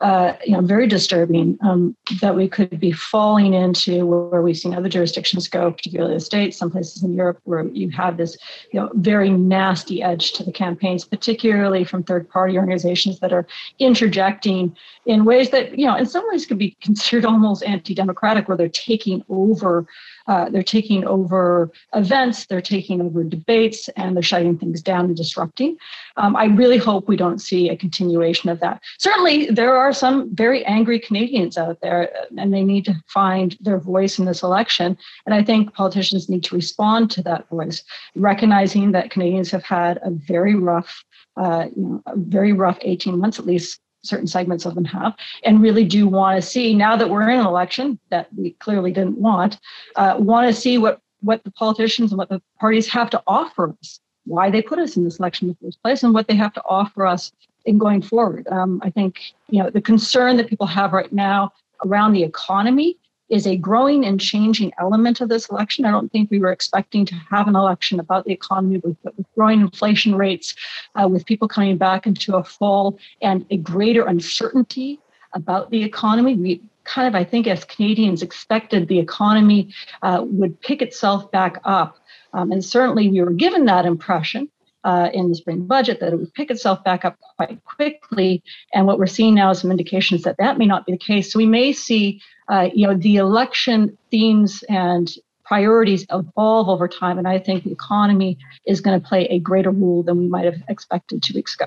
uh, 0.00 0.32
you 0.44 0.52
know, 0.52 0.60
very 0.60 0.88
disturbing 0.88 1.56
um, 1.62 1.96
that 2.20 2.34
we 2.34 2.48
could 2.48 2.80
be 2.80 2.90
falling 2.90 3.54
into 3.54 4.04
where 4.04 4.42
we've 4.42 4.58
seen 4.58 4.74
other 4.74 4.88
jurisdictions 4.88 5.46
go, 5.46 5.70
particularly 5.70 6.14
the 6.14 6.20
states, 6.20 6.56
some 6.56 6.72
places 6.72 7.04
in 7.04 7.14
Europe, 7.14 7.38
where 7.44 7.68
you 7.68 7.88
have 7.90 8.16
this, 8.16 8.36
you 8.72 8.80
know, 8.80 8.90
very 8.94 9.30
nasty 9.30 10.02
edge 10.02 10.32
to 10.32 10.42
the 10.42 10.52
campaigns, 10.52 11.04
particularly 11.04 11.84
from 11.84 12.02
third-party 12.02 12.58
organizations 12.58 13.20
that 13.20 13.32
are 13.32 13.46
interjecting 13.78 14.76
in 15.06 15.24
ways 15.24 15.50
that, 15.50 15.78
you 15.78 15.86
know, 15.86 15.96
in 15.96 16.06
some 16.06 16.24
ways 16.30 16.46
could 16.46 16.58
be 16.58 16.76
considered 16.82 17.24
almost 17.32 17.62
anti-democratic, 17.62 18.48
where 18.48 18.56
they're 18.56 18.68
taking 18.68 19.24
over 19.28 19.86
uh, 20.26 20.48
they're 20.50 20.62
taking 20.62 21.04
over 21.04 21.70
events, 21.94 22.46
they're 22.46 22.60
taking 22.60 23.00
over 23.00 23.24
debates, 23.24 23.88
and 23.96 24.16
they're 24.16 24.22
shutting 24.22 24.58
things 24.58 24.82
down 24.82 25.06
and 25.06 25.16
disrupting. 25.16 25.76
Um, 26.16 26.36
I 26.36 26.44
really 26.44 26.78
hope 26.78 27.08
we 27.08 27.16
don't 27.16 27.40
see 27.40 27.68
a 27.68 27.76
continuation 27.76 28.48
of 28.48 28.60
that. 28.60 28.82
Certainly, 28.98 29.46
there 29.50 29.76
are 29.76 29.92
some 29.92 30.34
very 30.34 30.64
angry 30.64 30.98
Canadians 30.98 31.58
out 31.58 31.80
there, 31.80 32.10
and 32.36 32.52
they 32.52 32.62
need 32.62 32.84
to 32.86 32.94
find 33.06 33.56
their 33.60 33.78
voice 33.78 34.18
in 34.18 34.24
this 34.24 34.42
election. 34.42 34.96
And 35.26 35.34
I 35.34 35.42
think 35.42 35.74
politicians 35.74 36.28
need 36.28 36.44
to 36.44 36.54
respond 36.54 37.10
to 37.12 37.22
that 37.22 37.48
voice, 37.48 37.82
recognizing 38.14 38.92
that 38.92 39.10
Canadians 39.10 39.50
have 39.50 39.64
had 39.64 39.98
a 40.02 40.10
very 40.10 40.54
rough, 40.54 41.04
uh, 41.36 41.66
you 41.74 41.82
know, 41.82 42.02
a 42.06 42.16
very 42.16 42.52
rough 42.52 42.78
18 42.82 43.18
months 43.18 43.38
at 43.38 43.46
least 43.46 43.80
certain 44.02 44.26
segments 44.26 44.66
of 44.66 44.74
them 44.74 44.84
have, 44.84 45.14
and 45.44 45.62
really 45.62 45.84
do 45.84 46.08
want 46.08 46.36
to 46.40 46.42
see 46.42 46.74
now 46.74 46.96
that 46.96 47.08
we're 47.08 47.28
in 47.30 47.40
an 47.40 47.46
election 47.46 47.98
that 48.10 48.28
we 48.34 48.50
clearly 48.52 48.92
didn't 48.92 49.18
want, 49.18 49.58
uh, 49.96 50.16
want 50.18 50.46
to 50.52 50.58
see 50.58 50.78
what 50.78 51.00
what 51.20 51.44
the 51.44 51.52
politicians 51.52 52.10
and 52.10 52.18
what 52.18 52.28
the 52.28 52.42
parties 52.58 52.88
have 52.88 53.08
to 53.08 53.22
offer 53.28 53.74
us, 53.80 54.00
why 54.24 54.50
they 54.50 54.60
put 54.60 54.80
us 54.80 54.96
in 54.96 55.04
this 55.04 55.20
election 55.20 55.48
in 55.48 55.56
the 55.60 55.66
first 55.66 55.82
place, 55.82 56.02
and 56.02 56.12
what 56.12 56.26
they 56.26 56.34
have 56.34 56.52
to 56.52 56.62
offer 56.64 57.06
us 57.06 57.32
in 57.64 57.78
going 57.78 58.02
forward. 58.02 58.46
Um, 58.48 58.80
I 58.84 58.90
think 58.90 59.20
you 59.48 59.62
know 59.62 59.70
the 59.70 59.80
concern 59.80 60.36
that 60.36 60.48
people 60.48 60.66
have 60.66 60.92
right 60.92 61.12
now 61.12 61.52
around 61.84 62.12
the 62.12 62.22
economy 62.22 62.96
is 63.32 63.46
a 63.46 63.56
growing 63.56 64.04
and 64.04 64.20
changing 64.20 64.70
element 64.78 65.22
of 65.22 65.30
this 65.30 65.48
election. 65.48 65.86
I 65.86 65.90
don't 65.90 66.12
think 66.12 66.30
we 66.30 66.38
were 66.38 66.52
expecting 66.52 67.06
to 67.06 67.14
have 67.30 67.48
an 67.48 67.56
election 67.56 67.98
about 67.98 68.26
the 68.26 68.32
economy 68.32 68.76
with, 68.84 68.98
with 69.02 69.26
growing 69.34 69.62
inflation 69.62 70.14
rates, 70.14 70.54
uh, 70.96 71.08
with 71.08 71.24
people 71.24 71.48
coming 71.48 71.78
back 71.78 72.06
into 72.06 72.36
a 72.36 72.44
full 72.44 72.98
and 73.22 73.46
a 73.50 73.56
greater 73.56 74.04
uncertainty 74.04 75.00
about 75.32 75.70
the 75.70 75.82
economy. 75.82 76.34
We 76.34 76.60
kind 76.84 77.08
of, 77.08 77.14
I 77.14 77.24
think, 77.24 77.46
as 77.46 77.64
Canadians 77.64 78.22
expected 78.22 78.88
the 78.88 78.98
economy 78.98 79.72
uh, 80.02 80.22
would 80.26 80.60
pick 80.60 80.82
itself 80.82 81.30
back 81.32 81.58
up. 81.64 81.96
Um, 82.34 82.52
and 82.52 82.62
certainly 82.62 83.08
we 83.08 83.22
were 83.22 83.32
given 83.32 83.64
that 83.64 83.86
impression. 83.86 84.50
Uh, 84.84 85.10
in 85.14 85.28
the 85.28 85.36
spring 85.36 85.64
budget, 85.64 86.00
that 86.00 86.12
it 86.12 86.18
would 86.18 86.34
pick 86.34 86.50
itself 86.50 86.82
back 86.82 87.04
up 87.04 87.16
quite 87.36 87.62
quickly. 87.64 88.42
And 88.74 88.84
what 88.84 88.98
we're 88.98 89.06
seeing 89.06 89.32
now 89.32 89.52
is 89.52 89.60
some 89.60 89.70
indications 89.70 90.22
that 90.22 90.38
that 90.38 90.58
may 90.58 90.66
not 90.66 90.86
be 90.86 90.90
the 90.90 90.98
case. 90.98 91.32
So 91.32 91.38
we 91.38 91.46
may 91.46 91.72
see 91.72 92.20
uh, 92.48 92.68
you 92.74 92.86
know, 92.86 92.94
the 92.94 93.16
election 93.16 93.96
themes 94.10 94.62
and 94.68 95.12
priorities 95.44 96.06
evolve 96.10 96.68
over 96.68 96.88
time. 96.88 97.18
And 97.18 97.28
I 97.28 97.38
think 97.38 97.64
the 97.64 97.72
economy 97.72 98.38
is 98.66 98.80
going 98.80 99.00
to 99.00 99.06
play 99.06 99.26
a 99.26 99.38
greater 99.38 99.70
role 99.70 100.02
than 100.02 100.18
we 100.18 100.28
might 100.28 100.44
have 100.44 100.62
expected 100.68 101.22
two 101.22 101.34
weeks 101.34 101.54
ago. 101.54 101.66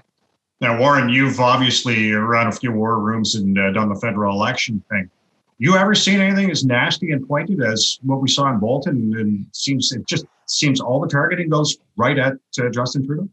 Now, 0.61 0.79
Warren, 0.79 1.09
you've 1.09 1.39
obviously 1.39 2.13
run 2.13 2.47
a 2.47 2.51
few 2.51 2.71
war 2.71 2.99
rooms 2.99 3.35
and 3.35 3.59
uh, 3.59 3.71
done 3.71 3.89
the 3.89 3.99
federal 3.99 4.33
election 4.33 4.81
thing. 4.89 5.09
You 5.57 5.77
ever 5.77 5.95
seen 5.95 6.19
anything 6.19 6.49
as 6.49 6.65
nasty 6.65 7.11
and 7.11 7.27
pointed 7.27 7.61
as 7.61 7.99
what 8.03 8.21
we 8.21 8.27
saw 8.27 8.51
in 8.51 8.59
Bolton? 8.59 9.15
And 9.17 9.45
seems 9.53 9.91
it 9.91 10.07
just 10.07 10.25
seems 10.47 10.81
all 10.81 10.99
the 10.99 11.07
targeting 11.07 11.49
goes 11.49 11.77
right 11.97 12.17
at 12.17 12.33
uh, 12.59 12.69
Justin 12.69 13.05
Trudeau. 13.05 13.29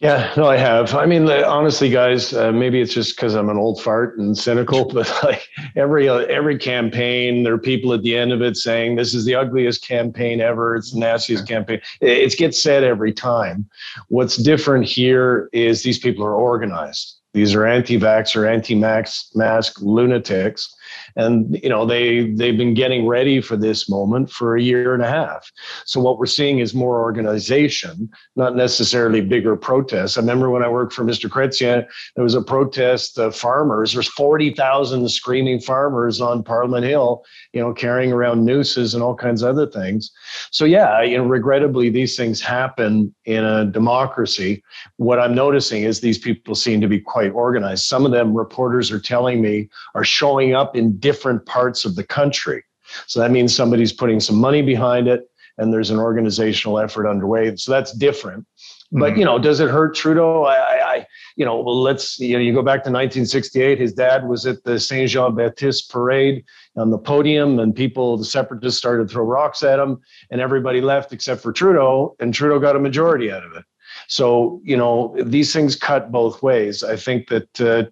Yeah, 0.00 0.32
no, 0.36 0.46
I 0.46 0.56
have. 0.56 0.94
I 0.94 1.06
mean, 1.06 1.28
honestly, 1.28 1.90
guys, 1.90 2.32
uh, 2.32 2.52
maybe 2.52 2.80
it's 2.80 2.94
just 2.94 3.16
because 3.16 3.34
I'm 3.34 3.48
an 3.48 3.56
old 3.56 3.82
fart 3.82 4.16
and 4.16 4.38
cynical, 4.38 4.84
but 4.92 5.12
like 5.24 5.42
every 5.74 6.08
uh, 6.08 6.18
every 6.18 6.56
campaign, 6.56 7.42
there 7.42 7.54
are 7.54 7.58
people 7.58 7.92
at 7.92 8.02
the 8.02 8.16
end 8.16 8.32
of 8.32 8.40
it 8.40 8.56
saying 8.56 8.94
this 8.94 9.12
is 9.12 9.24
the 9.24 9.34
ugliest 9.34 9.86
campaign 9.86 10.40
ever. 10.40 10.76
It's 10.76 10.92
the 10.92 11.00
nastiest 11.00 11.48
campaign. 11.48 11.80
It, 12.00 12.18
it 12.32 12.36
gets 12.38 12.62
said 12.62 12.84
every 12.84 13.12
time. 13.12 13.68
What's 14.08 14.36
different 14.36 14.84
here 14.86 15.48
is 15.52 15.82
these 15.82 15.98
people 15.98 16.24
are 16.24 16.34
organized. 16.34 17.16
These 17.34 17.54
are 17.54 17.66
anti-vax 17.66 18.36
or 18.36 18.46
anti-mask 18.46 19.80
lunatics 19.80 20.74
and 21.16 21.58
you 21.62 21.68
know 21.68 21.86
they 21.86 22.30
they've 22.32 22.56
been 22.56 22.74
getting 22.74 23.06
ready 23.06 23.40
for 23.40 23.56
this 23.56 23.88
moment 23.88 24.30
for 24.30 24.56
a 24.56 24.62
year 24.62 24.94
and 24.94 25.02
a 25.02 25.08
half. 25.08 25.50
So 25.84 26.00
what 26.00 26.18
we're 26.18 26.26
seeing 26.26 26.58
is 26.58 26.74
more 26.74 27.00
organization 27.00 28.08
not 28.36 28.56
necessarily 28.56 29.20
bigger 29.20 29.56
protests. 29.56 30.16
I 30.16 30.20
remember 30.20 30.50
when 30.50 30.62
i 30.62 30.68
worked 30.68 30.92
for 30.92 31.04
mr 31.04 31.28
chrétien 31.28 31.86
there 32.14 32.24
was 32.24 32.34
a 32.34 32.42
protest 32.42 33.18
of 33.18 33.34
farmers. 33.34 33.92
There's 33.92 34.08
40,000 34.08 35.08
screaming 35.08 35.60
farmers 35.60 36.20
on 36.20 36.42
parliament 36.42 36.84
hill 36.84 37.24
you 37.52 37.60
know 37.60 37.72
carrying 37.72 38.12
around 38.12 38.44
nooses 38.44 38.94
and 38.94 39.02
all 39.02 39.14
kinds 39.14 39.42
of 39.42 39.50
other 39.50 39.66
things. 39.70 40.10
So 40.50 40.64
yeah 40.64 41.02
you 41.02 41.16
know 41.16 41.24
regrettably 41.24 41.90
these 41.90 42.16
things 42.16 42.40
happen 42.40 43.14
in 43.24 43.44
a 43.44 43.64
democracy. 43.64 44.62
What 44.96 45.18
i'm 45.18 45.34
noticing 45.34 45.82
is 45.82 46.00
these 46.00 46.18
people 46.18 46.54
seem 46.54 46.80
to 46.80 46.88
be 46.88 47.00
quite 47.00 47.32
organized. 47.32 47.84
Some 47.86 48.04
of 48.04 48.12
them 48.12 48.36
reporters 48.36 48.90
are 48.90 49.00
telling 49.00 49.40
me 49.40 49.68
are 49.94 50.04
showing 50.04 50.54
up 50.54 50.76
in 50.78 50.98
different 50.98 51.44
parts 51.46 51.84
of 51.84 51.96
the 51.96 52.04
country. 52.04 52.64
So 53.06 53.20
that 53.20 53.30
means 53.30 53.54
somebody's 53.54 53.92
putting 53.92 54.20
some 54.20 54.36
money 54.36 54.62
behind 54.62 55.08
it 55.08 55.28
and 55.58 55.72
there's 55.72 55.90
an 55.90 55.98
organizational 55.98 56.78
effort 56.78 57.08
underway. 57.08 57.54
So 57.56 57.72
that's 57.72 57.92
different. 57.92 58.46
But 58.90 59.10
mm-hmm. 59.10 59.18
you 59.18 59.24
know, 59.26 59.38
does 59.38 59.60
it 59.60 59.68
hurt 59.68 59.94
Trudeau? 59.94 60.44
I, 60.44 60.54
I, 60.54 61.06
you 61.36 61.44
know, 61.44 61.60
well, 61.60 61.78
let's 61.78 62.18
you 62.18 62.34
know, 62.34 62.38
you 62.38 62.54
go 62.54 62.62
back 62.62 62.84
to 62.84 62.90
1968. 62.90 63.78
His 63.78 63.92
dad 63.92 64.26
was 64.26 64.46
at 64.46 64.64
the 64.64 64.80
Saint 64.80 65.10
Jean 65.10 65.34
Baptiste 65.34 65.90
parade 65.90 66.42
on 66.76 66.90
the 66.90 66.96
podium, 66.96 67.58
and 67.58 67.74
people, 67.74 68.16
the 68.16 68.24
separatists, 68.24 68.78
started 68.78 69.08
to 69.08 69.12
throw 69.12 69.24
rocks 69.24 69.62
at 69.62 69.78
him, 69.78 70.00
and 70.30 70.40
everybody 70.40 70.80
left 70.80 71.12
except 71.12 71.42
for 71.42 71.52
Trudeau, 71.52 72.16
and 72.18 72.32
Trudeau 72.32 72.58
got 72.58 72.76
a 72.76 72.80
majority 72.80 73.30
out 73.30 73.44
of 73.44 73.52
it. 73.52 73.64
So 74.06 74.62
you 74.64 74.76
know, 74.76 75.14
these 75.22 75.52
things 75.52 75.76
cut 75.76 76.10
both 76.10 76.42
ways. 76.42 76.82
I 76.82 76.96
think 76.96 77.28
that 77.28 77.60
uh, 77.60 77.84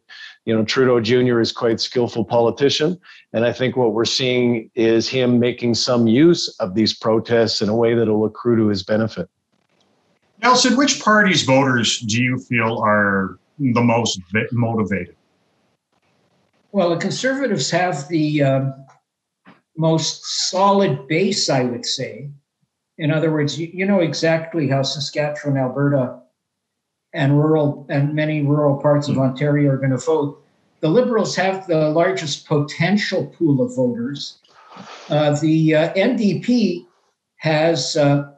you 0.47 0.57
know, 0.57 0.65
Trudeau 0.65 1.01
Jr. 1.01 1.41
is 1.41 1.51
quite 1.51 1.81
skillful 1.81 2.25
politician. 2.25 2.99
And 3.33 3.45
I 3.45 3.53
think 3.53 3.77
what 3.77 3.93
we're 3.93 4.05
seeing 4.05 4.71
is 4.77 5.09
him 5.09 5.41
making 5.41 5.75
some 5.75 6.07
use 6.07 6.49
of 6.61 6.75
these 6.75 6.95
protests 6.95 7.61
in 7.61 7.69
a 7.69 7.75
way 7.75 7.95
that 7.95 8.07
will 8.07 8.25
accrue 8.25 8.57
to 8.57 8.69
his 8.69 8.85
benefit. 8.85 9.29
Nelson, 10.41 10.77
which 10.77 11.03
party's 11.03 11.43
voters 11.43 11.99
do 11.99 12.23
you 12.23 12.39
feel 12.39 12.79
are 12.79 13.39
the 13.59 13.83
most 13.83 14.21
motivated? 14.53 15.17
Well, 16.71 16.91
the 16.91 16.99
Conservatives 16.99 17.69
have 17.71 18.07
the 18.09 18.43
uh, 18.43 18.71
most 19.77 20.25
solid 20.51 21.09
base, 21.09 21.51
I 21.51 21.65
would 21.65 21.85
say. 21.85 22.31
In 22.99 23.11
other 23.11 23.33
words, 23.33 23.59
you, 23.59 23.69
you 23.73 23.85
know 23.85 24.01
exactly 24.01 24.69
how 24.69 24.83
Saskatchewan, 24.83 25.57
Alberta, 25.57 26.21
and 27.17 27.39
rural 27.39 27.87
and 27.89 28.15
many 28.15 28.43
rural 28.43 28.77
parts 28.77 29.09
of 29.09 29.19
Ontario 29.19 29.71
are 29.71 29.79
going 29.79 29.91
to 29.91 29.97
vote. 29.97 30.41
The 30.81 30.89
Liberals 30.89 31.35
have 31.35 31.67
the 31.67 31.89
largest 31.89 32.47
potential 32.47 33.27
pool 33.27 33.63
of 33.63 33.75
voters. 33.75 34.39
Uh, 35.09 35.39
the 35.41 35.75
uh, 35.75 35.93
NDP 35.95 36.85
has 37.37 37.97
uh, 37.97 38.31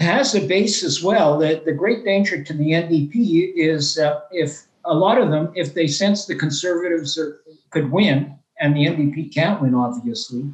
has 0.00 0.34
a 0.34 0.40
base 0.46 0.82
as 0.82 1.02
well. 1.02 1.38
The, 1.38 1.62
the 1.64 1.72
great 1.72 2.04
danger 2.04 2.42
to 2.42 2.52
the 2.54 2.70
NDP 2.70 3.52
is 3.54 3.98
uh, 3.98 4.20
if 4.32 4.62
a 4.86 4.94
lot 4.94 5.20
of 5.20 5.30
them, 5.30 5.52
if 5.54 5.74
they 5.74 5.86
sense 5.86 6.24
the 6.24 6.34
Conservatives 6.34 7.18
are, 7.18 7.42
could 7.68 7.92
win, 7.92 8.34
and 8.60 8.74
the 8.74 8.86
NDP 8.86 9.34
can't 9.34 9.60
win, 9.60 9.74
obviously, 9.74 10.50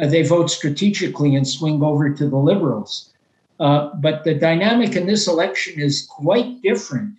uh, 0.00 0.06
they 0.06 0.22
vote 0.22 0.48
strategically 0.48 1.34
and 1.34 1.46
swing 1.46 1.82
over 1.82 2.14
to 2.14 2.28
the 2.28 2.36
Liberals. 2.36 3.12
Uh, 3.60 3.90
but 3.96 4.24
the 4.24 4.34
dynamic 4.34 4.94
in 4.94 5.06
this 5.06 5.26
election 5.26 5.80
is 5.80 6.06
quite 6.06 6.62
different. 6.62 7.14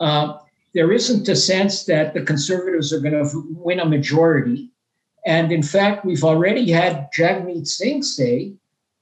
Uh, 0.00 0.38
there 0.74 0.92
isn't 0.92 1.28
a 1.28 1.36
sense 1.36 1.84
that 1.84 2.14
the 2.14 2.22
conservatives 2.22 2.92
are 2.92 3.00
going 3.00 3.14
to 3.14 3.46
win 3.50 3.80
a 3.80 3.84
majority. 3.84 4.70
And 5.26 5.52
in 5.52 5.62
fact, 5.62 6.04
we've 6.04 6.24
already 6.24 6.70
had 6.70 7.08
Jagmeet 7.12 7.66
Singh 7.66 8.02
say 8.02 8.54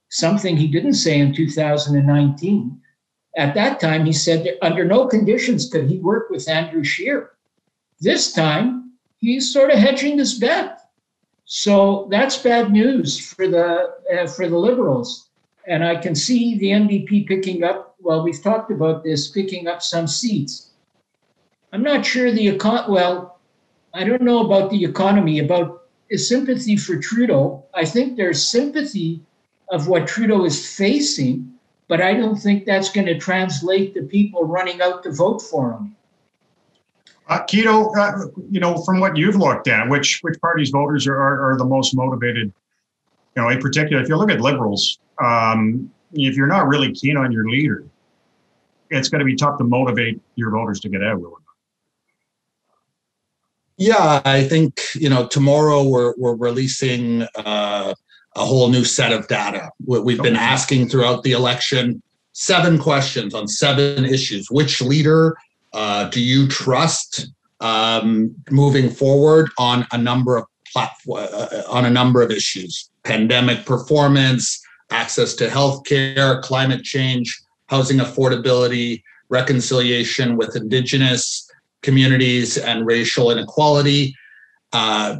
something 0.09 0.55
he 0.55 0.67
didn't 0.67 0.93
say 0.93 1.19
in 1.19 1.33
2019. 1.33 2.81
At 3.37 3.53
that 3.53 3.79
time, 3.79 4.05
he 4.05 4.13
said 4.13 4.43
that 4.45 4.63
under 4.65 4.83
no 4.83 5.07
conditions 5.07 5.69
could 5.69 5.89
he 5.89 5.99
work 5.99 6.29
with 6.29 6.49
Andrew 6.49 6.83
Scheer. 6.83 7.31
This 7.99 8.33
time, 8.33 8.93
he's 9.17 9.51
sort 9.51 9.71
of 9.71 9.79
hedging 9.79 10.17
his 10.17 10.39
bet. 10.39 10.79
So 11.45 12.07
that's 12.11 12.37
bad 12.37 12.71
news 12.71 13.19
for 13.19 13.47
the 13.47 13.93
uh, 14.13 14.27
for 14.27 14.49
the 14.49 14.57
liberals. 14.57 15.26
And 15.67 15.83
I 15.83 15.97
can 15.97 16.15
see 16.15 16.57
the 16.57 16.67
NDP 16.67 17.27
picking 17.27 17.63
up, 17.63 17.95
well, 17.99 18.23
we've 18.23 18.41
talked 18.41 18.71
about 18.71 19.03
this, 19.03 19.29
picking 19.29 19.67
up 19.67 19.81
some 19.81 20.07
seats. 20.07 20.71
I'm 21.73 21.83
not 21.83 22.05
sure 22.05 22.31
the 22.31 22.47
econ 22.47 22.87
well, 22.87 23.39
I 23.93 24.05
don't 24.05 24.21
know 24.21 24.45
about 24.45 24.71
the 24.71 24.85
economy, 24.85 25.39
about 25.39 25.83
sympathy 26.15 26.77
for 26.77 26.97
Trudeau. 26.97 27.65
I 27.73 27.83
think 27.83 28.15
there's 28.15 28.47
sympathy 28.47 29.21
of 29.69 29.89
what 29.89 30.07
Trudeau 30.07 30.45
is 30.45 30.75
facing, 30.75 31.51
but 31.89 32.01
I 32.01 32.13
don't 32.13 32.37
think 32.37 32.65
that's 32.65 32.89
going 32.89 33.07
to 33.07 33.17
translate 33.17 33.93
to 33.95 34.03
people 34.03 34.45
running 34.45 34.81
out 34.81 35.03
to 35.03 35.11
vote 35.11 35.39
for 35.41 35.73
him. 35.73 35.95
Uh, 37.27 37.43
Quito, 37.43 37.91
uh, 37.93 38.27
you 38.49 38.61
know, 38.61 38.81
from 38.83 39.01
what 39.01 39.17
you've 39.17 39.35
looked 39.35 39.67
at, 39.67 39.89
which 39.89 40.19
which 40.21 40.39
parties 40.39 40.69
voters 40.69 41.05
are, 41.07 41.17
are, 41.17 41.51
are 41.51 41.57
the 41.57 41.65
most 41.65 41.93
motivated? 41.93 42.53
You 43.37 43.43
know, 43.43 43.49
in 43.49 43.59
particular, 43.59 44.01
if 44.01 44.09
you 44.09 44.15
look 44.15 44.31
at 44.31 44.41
liberals, 44.41 44.97
um, 45.23 45.91
if 46.13 46.35
you're 46.35 46.47
not 46.47 46.67
really 46.67 46.91
keen 46.91 47.17
on 47.17 47.31
your 47.31 47.47
leader, 47.47 47.85
it's 48.89 49.09
going 49.09 49.19
to 49.19 49.25
be 49.25 49.35
tough 49.35 49.59
to 49.59 49.63
motivate 49.63 50.19
your 50.33 50.49
voters 50.49 50.79
to 50.79 50.89
get 50.89 51.03
out. 51.03 51.21
Yeah, 53.77 54.23
I 54.25 54.43
think 54.43 54.81
you 54.95 55.07
know 55.07 55.27
tomorrow 55.27 55.83
we're 55.83 56.15
we're 56.17 56.33
releasing 56.33 57.27
uh, 57.35 57.93
a 58.35 58.43
whole 58.43 58.69
new 58.69 58.83
set 58.83 59.11
of 59.11 59.27
data. 59.27 59.69
We've 59.85 60.19
been 60.19 60.35
asking 60.35 60.89
throughout 60.89 61.21
the 61.21 61.33
election 61.33 62.01
seven 62.31 62.79
questions 62.79 63.35
on 63.35 63.47
seven 63.47 64.03
issues. 64.03 64.49
Which 64.49 64.81
leader 64.81 65.37
uh, 65.73 66.09
do 66.09 66.23
you 66.23 66.47
trust 66.47 67.27
um, 67.59 68.33
moving 68.49 68.89
forward 68.89 69.51
on 69.59 69.85
a 69.91 69.97
number 69.99 70.37
of 70.37 70.45
platform 70.77 71.27
uh, 71.33 71.63
on 71.77 71.85
a 71.85 71.89
number 71.99 72.21
of 72.21 72.29
issues? 72.31 72.89
Pandemic 73.03 73.65
performance, 73.65 74.43
access 74.91 75.33
to 75.39 75.47
healthcare, 75.47 76.41
climate 76.41 76.83
change, 76.83 77.27
housing 77.67 77.99
affordability, 77.99 79.01
reconciliation 79.29 80.37
with 80.37 80.55
Indigenous 80.55 81.21
communities 81.81 82.57
and 82.57 82.85
racial 82.85 83.31
inequality, 83.31 84.15
uh, 84.73 85.17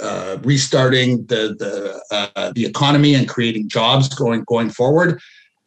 uh, 0.00 0.36
restarting 0.42 1.10
the 1.26 1.42
the 1.62 1.74
uh, 2.10 2.52
the 2.56 2.64
economy 2.64 3.14
and 3.14 3.28
creating 3.28 3.68
jobs 3.68 4.08
going 4.08 4.42
going 4.54 4.70
forward. 4.70 5.20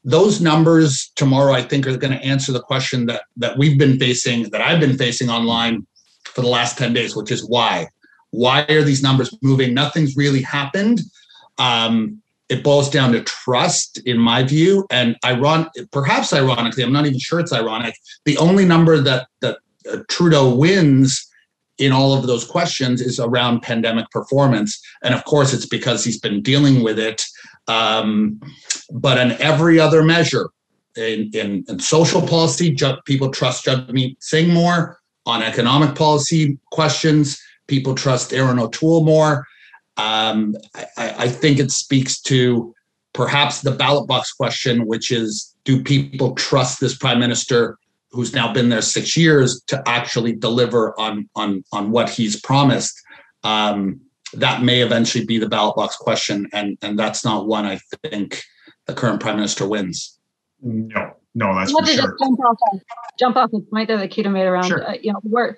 Those 0.03 0.35
numbers 0.39 1.11
tomorrow, 1.15 1.53
I 1.53 1.63
think, 1.69 1.85
are 1.85 1.97
going 1.97 2.17
to 2.17 2.25
answer 2.33 2.51
the 2.53 2.61
question 2.71 3.05
that 3.07 3.21
that 3.43 3.57
we've 3.57 3.77
been 3.77 3.97
facing, 3.99 4.49
that 4.51 4.61
I've 4.61 4.79
been 4.79 4.97
facing 4.97 5.29
online 5.29 5.85
for 6.33 6.41
the 6.41 6.47
last 6.57 6.77
ten 6.77 6.93
days, 6.93 7.15
which 7.15 7.31
is 7.31 7.41
why. 7.55 7.87
Why 8.37 8.65
are 8.69 8.83
these 8.83 9.01
numbers 9.01 9.35
moving? 9.41 9.73
Nothing's 9.73 10.15
really 10.15 10.43
happened. 10.43 11.01
Um, 11.57 12.21
it 12.49 12.63
boils 12.63 12.89
down 12.89 13.11
to 13.13 13.23
trust, 13.23 13.97
in 14.05 14.17
my 14.17 14.43
view, 14.43 14.85
and 14.91 15.17
iron. 15.23 15.67
Perhaps 15.91 16.33
ironically, 16.33 16.83
I'm 16.83 16.93
not 16.93 17.07
even 17.07 17.19
sure 17.19 17.39
it's 17.39 17.51
ironic. 17.51 17.95
The 18.25 18.37
only 18.37 18.63
number 18.63 19.01
that 19.01 19.27
that 19.41 19.57
uh, 19.91 19.97
Trudeau 20.07 20.53
wins 20.53 21.27
in 21.79 21.91
all 21.91 22.13
of 22.13 22.27
those 22.27 22.45
questions 22.45 23.01
is 23.01 23.19
around 23.19 23.63
pandemic 23.63 24.09
performance. 24.11 24.79
And 25.03 25.15
of 25.15 25.23
course, 25.25 25.51
it's 25.51 25.65
because 25.65 26.03
he's 26.03 26.19
been 26.19 26.41
dealing 26.41 26.83
with 26.83 26.99
it. 26.99 27.23
Um, 27.67 28.39
but 28.91 29.17
on 29.17 29.31
every 29.33 29.79
other 29.79 30.03
measure, 30.03 30.49
in, 30.95 31.29
in, 31.33 31.65
in 31.67 31.79
social 31.79 32.21
policy, 32.21 32.75
people 33.05 33.29
trust 33.31 33.65
Jagmeet 33.65 34.17
Singh 34.19 34.53
more. 34.53 34.99
On 35.25 35.43
economic 35.43 35.93
policy 35.93 36.57
questions, 36.71 37.37
people 37.67 37.95
trust 37.95 38.33
Erin 38.33 38.59
O'Toole 38.59 39.03
more. 39.03 39.45
Um, 39.97 40.55
I, 40.75 41.15
I 41.17 41.27
think 41.27 41.59
it 41.59 41.71
speaks 41.71 42.19
to 42.21 42.73
perhaps 43.13 43.61
the 43.61 43.71
ballot 43.71 44.07
box 44.07 44.31
question, 44.33 44.85
which 44.85 45.11
is 45.11 45.55
do 45.63 45.83
people 45.83 46.33
trust 46.35 46.79
this 46.79 46.97
prime 46.97 47.19
minister 47.19 47.77
who's 48.11 48.33
now 48.33 48.51
been 48.51 48.69
there 48.69 48.81
six 48.81 49.17
years 49.17 49.61
to 49.67 49.81
actually 49.87 50.33
deliver 50.33 50.97
on 50.99 51.29
on 51.35 51.63
on 51.71 51.91
what 51.91 52.09
he's 52.09 52.39
promised 52.39 53.01
um, 53.43 53.99
that 54.33 54.63
may 54.63 54.81
eventually 54.81 55.25
be 55.25 55.37
the 55.37 55.47
ballot 55.47 55.75
box 55.75 55.95
question 55.95 56.47
and 56.53 56.77
and 56.81 56.97
that's 56.97 57.23
not 57.23 57.47
one 57.47 57.65
i 57.65 57.79
think 58.03 58.43
the 58.85 58.93
current 58.93 59.19
prime 59.21 59.35
minister 59.35 59.67
wins 59.67 60.19
no 60.61 61.13
no 61.35 61.53
that's 61.53 61.71
for 61.71 61.85
sure. 61.85 62.17
jump 62.19 62.39
off 62.39 62.57
jump 63.19 63.35
off 63.35 63.51
the 63.51 63.59
point 63.71 63.87
that 63.87 64.09
Quito 64.09 64.29
made 64.29 64.45
around 64.45 64.67
sure. 64.67 64.87
uh, 64.87 64.95
you 65.01 65.13
know 65.13 65.19
where 65.23 65.57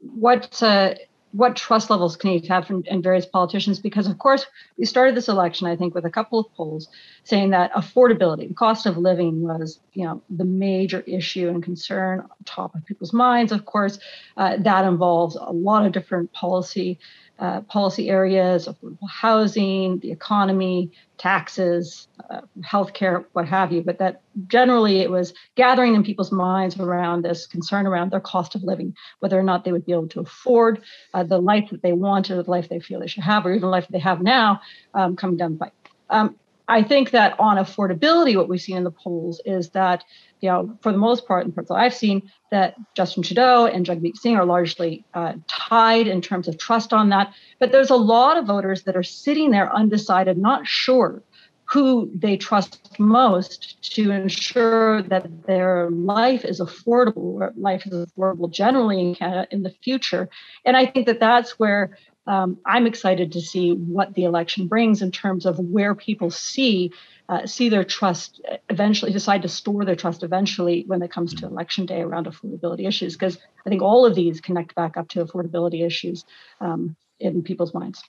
what 0.00 0.62
uh, 0.62 0.94
what 1.32 1.56
trust 1.56 1.90
levels 1.90 2.16
can 2.16 2.30
you 2.32 2.40
have 2.48 2.70
in, 2.70 2.82
in, 2.86 3.02
various 3.02 3.26
politicians? 3.26 3.78
Because 3.78 4.06
of 4.06 4.18
course, 4.18 4.46
we 4.78 4.84
started 4.84 5.14
this 5.14 5.28
election, 5.28 5.66
I 5.66 5.76
think, 5.76 5.94
with 5.94 6.04
a 6.04 6.10
couple 6.10 6.38
of 6.38 6.52
polls 6.54 6.88
saying 7.24 7.50
that 7.50 7.72
affordability, 7.72 8.48
the 8.48 8.54
cost 8.54 8.86
of 8.86 8.96
living, 8.96 9.42
was 9.42 9.80
you 9.92 10.04
know 10.04 10.22
the 10.30 10.44
major 10.44 11.00
issue 11.00 11.48
and 11.48 11.62
concern 11.62 12.20
on 12.20 12.28
top 12.44 12.74
of 12.74 12.84
people's 12.86 13.12
minds. 13.12 13.52
Of 13.52 13.66
course, 13.66 13.98
uh, 14.36 14.56
that 14.60 14.84
involves 14.84 15.36
a 15.36 15.52
lot 15.52 15.84
of 15.84 15.92
different 15.92 16.32
policy 16.32 16.98
uh, 17.38 17.60
policy 17.62 18.08
areas, 18.08 18.66
affordable 18.66 19.08
housing, 19.08 19.98
the 20.00 20.10
economy, 20.10 20.90
taxes, 21.18 22.08
uh, 22.30 22.40
healthcare, 22.62 23.24
what 23.32 23.46
have 23.46 23.70
you. 23.72 23.82
But 23.82 23.98
that 23.98 24.22
generally 24.48 25.00
it 25.00 25.10
was 25.10 25.34
gathering 25.54 25.94
in 25.94 26.02
people's 26.02 26.32
minds 26.32 26.78
around 26.78 27.22
this 27.22 27.46
concern 27.46 27.86
around 27.86 28.10
their 28.10 28.20
cost 28.20 28.54
of 28.54 28.62
living, 28.64 28.94
whether 29.20 29.38
or 29.38 29.42
not 29.42 29.64
they 29.64 29.72
would 29.72 29.86
be 29.86 29.92
able 29.92 30.08
to 30.08 30.20
afford 30.20 30.82
uh, 31.14 31.22
the 31.22 31.40
life 31.40 31.70
that 31.70 31.82
they 31.82 31.92
wanted, 31.92 32.44
the 32.44 32.50
life 32.50 32.68
they 32.68 32.80
feel 32.80 33.00
they 33.00 33.06
should 33.06 33.24
have, 33.24 33.46
or 33.46 33.50
even 33.50 33.62
the 33.62 33.68
life 33.68 33.86
they 33.88 33.98
have 33.98 34.20
now 34.20 34.60
um, 34.94 35.16
coming 35.16 35.36
down 35.36 35.52
the 35.52 35.58
pipe. 35.58 35.72
Um, 36.10 36.36
I 36.68 36.82
think 36.82 37.12
that 37.12 37.34
on 37.40 37.56
affordability, 37.56 38.36
what 38.36 38.48
we've 38.48 38.60
seen 38.60 38.76
in 38.76 38.84
the 38.84 38.90
polls 38.90 39.40
is 39.46 39.70
that, 39.70 40.04
you 40.40 40.50
know, 40.50 40.76
for 40.82 40.92
the 40.92 40.98
most 40.98 41.26
part, 41.26 41.46
in 41.46 41.52
parts 41.52 41.70
that 41.70 41.76
I've 41.76 41.94
seen, 41.94 42.30
that 42.50 42.76
Justin 42.94 43.22
Trudeau 43.22 43.66
and 43.66 43.86
Jagmeet 43.86 44.16
Singh 44.16 44.36
are 44.36 44.44
largely 44.44 45.04
uh, 45.14 45.32
tied 45.46 46.06
in 46.06 46.20
terms 46.20 46.46
of 46.46 46.58
trust 46.58 46.92
on 46.92 47.08
that. 47.08 47.32
But 47.58 47.72
there's 47.72 47.90
a 47.90 47.96
lot 47.96 48.36
of 48.36 48.46
voters 48.46 48.82
that 48.84 48.96
are 48.96 49.02
sitting 49.02 49.50
there 49.50 49.74
undecided, 49.74 50.36
not 50.36 50.66
sure 50.66 51.22
who 51.70 52.10
they 52.14 52.36
trust 52.36 52.98
most 52.98 53.76
to 53.82 54.10
ensure 54.10 55.02
that 55.02 55.46
their 55.46 55.90
life 55.90 56.42
is 56.44 56.60
affordable, 56.60 57.50
life 57.58 57.86
is 57.86 58.06
affordable 58.06 58.50
generally 58.50 59.00
in 59.00 59.14
Canada 59.14 59.46
in 59.50 59.62
the 59.62 59.74
future. 59.82 60.30
And 60.64 60.78
I 60.78 60.86
think 60.86 61.06
that 61.06 61.20
that's 61.20 61.58
where 61.58 61.98
um, 62.28 62.58
I'm 62.66 62.86
excited 62.86 63.32
to 63.32 63.40
see 63.40 63.72
what 63.72 64.12
the 64.12 64.24
election 64.24 64.68
brings 64.68 65.00
in 65.00 65.10
terms 65.10 65.46
of 65.46 65.58
where 65.58 65.94
people 65.94 66.30
see 66.30 66.92
uh, 67.30 67.46
see 67.46 67.68
their 67.68 67.84
trust 67.84 68.40
eventually 68.70 69.12
decide 69.12 69.42
to 69.42 69.48
store 69.48 69.84
their 69.84 69.96
trust 69.96 70.22
eventually 70.22 70.84
when 70.86 71.02
it 71.02 71.10
comes 71.10 71.34
to 71.34 71.46
election 71.46 71.84
day 71.84 72.00
around 72.00 72.26
affordability 72.26 72.86
issues 72.86 73.14
because 73.16 73.38
I 73.66 73.68
think 73.70 73.82
all 73.82 74.06
of 74.06 74.14
these 74.14 74.40
connect 74.40 74.74
back 74.74 74.96
up 74.96 75.08
to 75.08 75.24
affordability 75.24 75.84
issues 75.84 76.24
um, 76.60 76.96
in 77.18 77.42
people's 77.42 77.74
minds. 77.74 78.02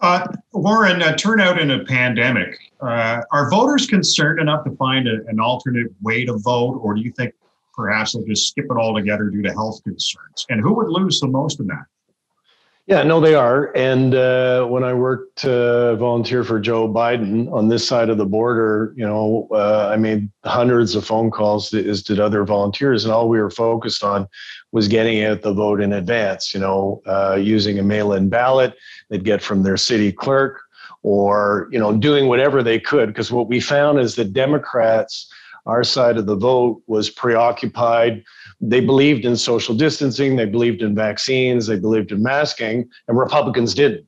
Uh, 0.00 0.26
Warren, 0.52 1.02
uh, 1.02 1.16
turnout 1.16 1.58
in 1.58 1.70
a 1.70 1.84
pandemic. 1.84 2.58
Uh, 2.80 3.22
are 3.30 3.48
voters 3.50 3.86
concerned 3.86 4.40
enough 4.40 4.64
to 4.64 4.76
find 4.76 5.08
a, 5.08 5.20
an 5.28 5.40
alternate 5.40 5.88
way 6.02 6.24
to 6.24 6.36
vote, 6.38 6.80
or 6.82 6.94
do 6.94 7.00
you 7.00 7.12
think 7.12 7.32
perhaps 7.74 8.12
they'll 8.12 8.24
just 8.24 8.48
skip 8.48 8.66
it 8.68 8.76
altogether 8.76 9.30
due 9.30 9.42
to 9.42 9.52
health 9.52 9.82
concerns? 9.84 10.46
And 10.50 10.60
who 10.60 10.74
would 10.74 10.88
lose 10.88 11.20
the 11.20 11.28
most 11.28 11.60
in 11.60 11.68
that? 11.68 11.84
Yeah, 12.86 13.02
no, 13.02 13.18
they 13.18 13.34
are. 13.34 13.74
And 13.74 14.14
uh, 14.14 14.66
when 14.66 14.84
I 14.84 14.92
worked 14.92 15.46
uh, 15.46 15.96
volunteer 15.96 16.44
for 16.44 16.60
Joe 16.60 16.86
Biden 16.86 17.50
on 17.50 17.68
this 17.68 17.86
side 17.88 18.10
of 18.10 18.18
the 18.18 18.26
border, 18.26 18.92
you 18.94 19.06
know, 19.06 19.48
uh, 19.52 19.88
I 19.90 19.96
made 19.96 20.28
hundreds 20.44 20.94
of 20.94 21.06
phone 21.06 21.30
calls, 21.30 21.72
as 21.72 22.02
did 22.02 22.20
other 22.20 22.44
volunteers, 22.44 23.04
and 23.04 23.12
all 23.12 23.30
we 23.30 23.40
were 23.40 23.50
focused 23.50 24.04
on 24.04 24.28
was 24.72 24.86
getting 24.86 25.24
out 25.24 25.40
the 25.40 25.54
vote 25.54 25.80
in 25.80 25.94
advance. 25.94 26.52
You 26.52 26.60
know, 26.60 27.00
uh, 27.06 27.38
using 27.40 27.78
a 27.78 27.82
mail-in 27.82 28.28
ballot 28.28 28.74
they'd 29.08 29.24
get 29.24 29.40
from 29.40 29.62
their 29.62 29.78
city 29.78 30.12
clerk, 30.12 30.60
or 31.02 31.68
you 31.72 31.78
know, 31.78 31.96
doing 31.96 32.28
whatever 32.28 32.62
they 32.62 32.78
could. 32.78 33.06
Because 33.06 33.32
what 33.32 33.48
we 33.48 33.60
found 33.60 33.98
is 33.98 34.16
that 34.16 34.34
Democrats, 34.34 35.32
our 35.64 35.84
side 35.84 36.18
of 36.18 36.26
the 36.26 36.36
vote, 36.36 36.82
was 36.86 37.08
preoccupied 37.08 38.22
they 38.68 38.80
believed 38.80 39.24
in 39.24 39.36
social 39.36 39.74
distancing, 39.74 40.36
they 40.36 40.46
believed 40.46 40.82
in 40.82 40.94
vaccines, 40.94 41.66
they 41.66 41.78
believed 41.78 42.12
in 42.12 42.22
masking, 42.22 42.88
and 43.08 43.18
Republicans 43.18 43.74
didn't. 43.74 44.06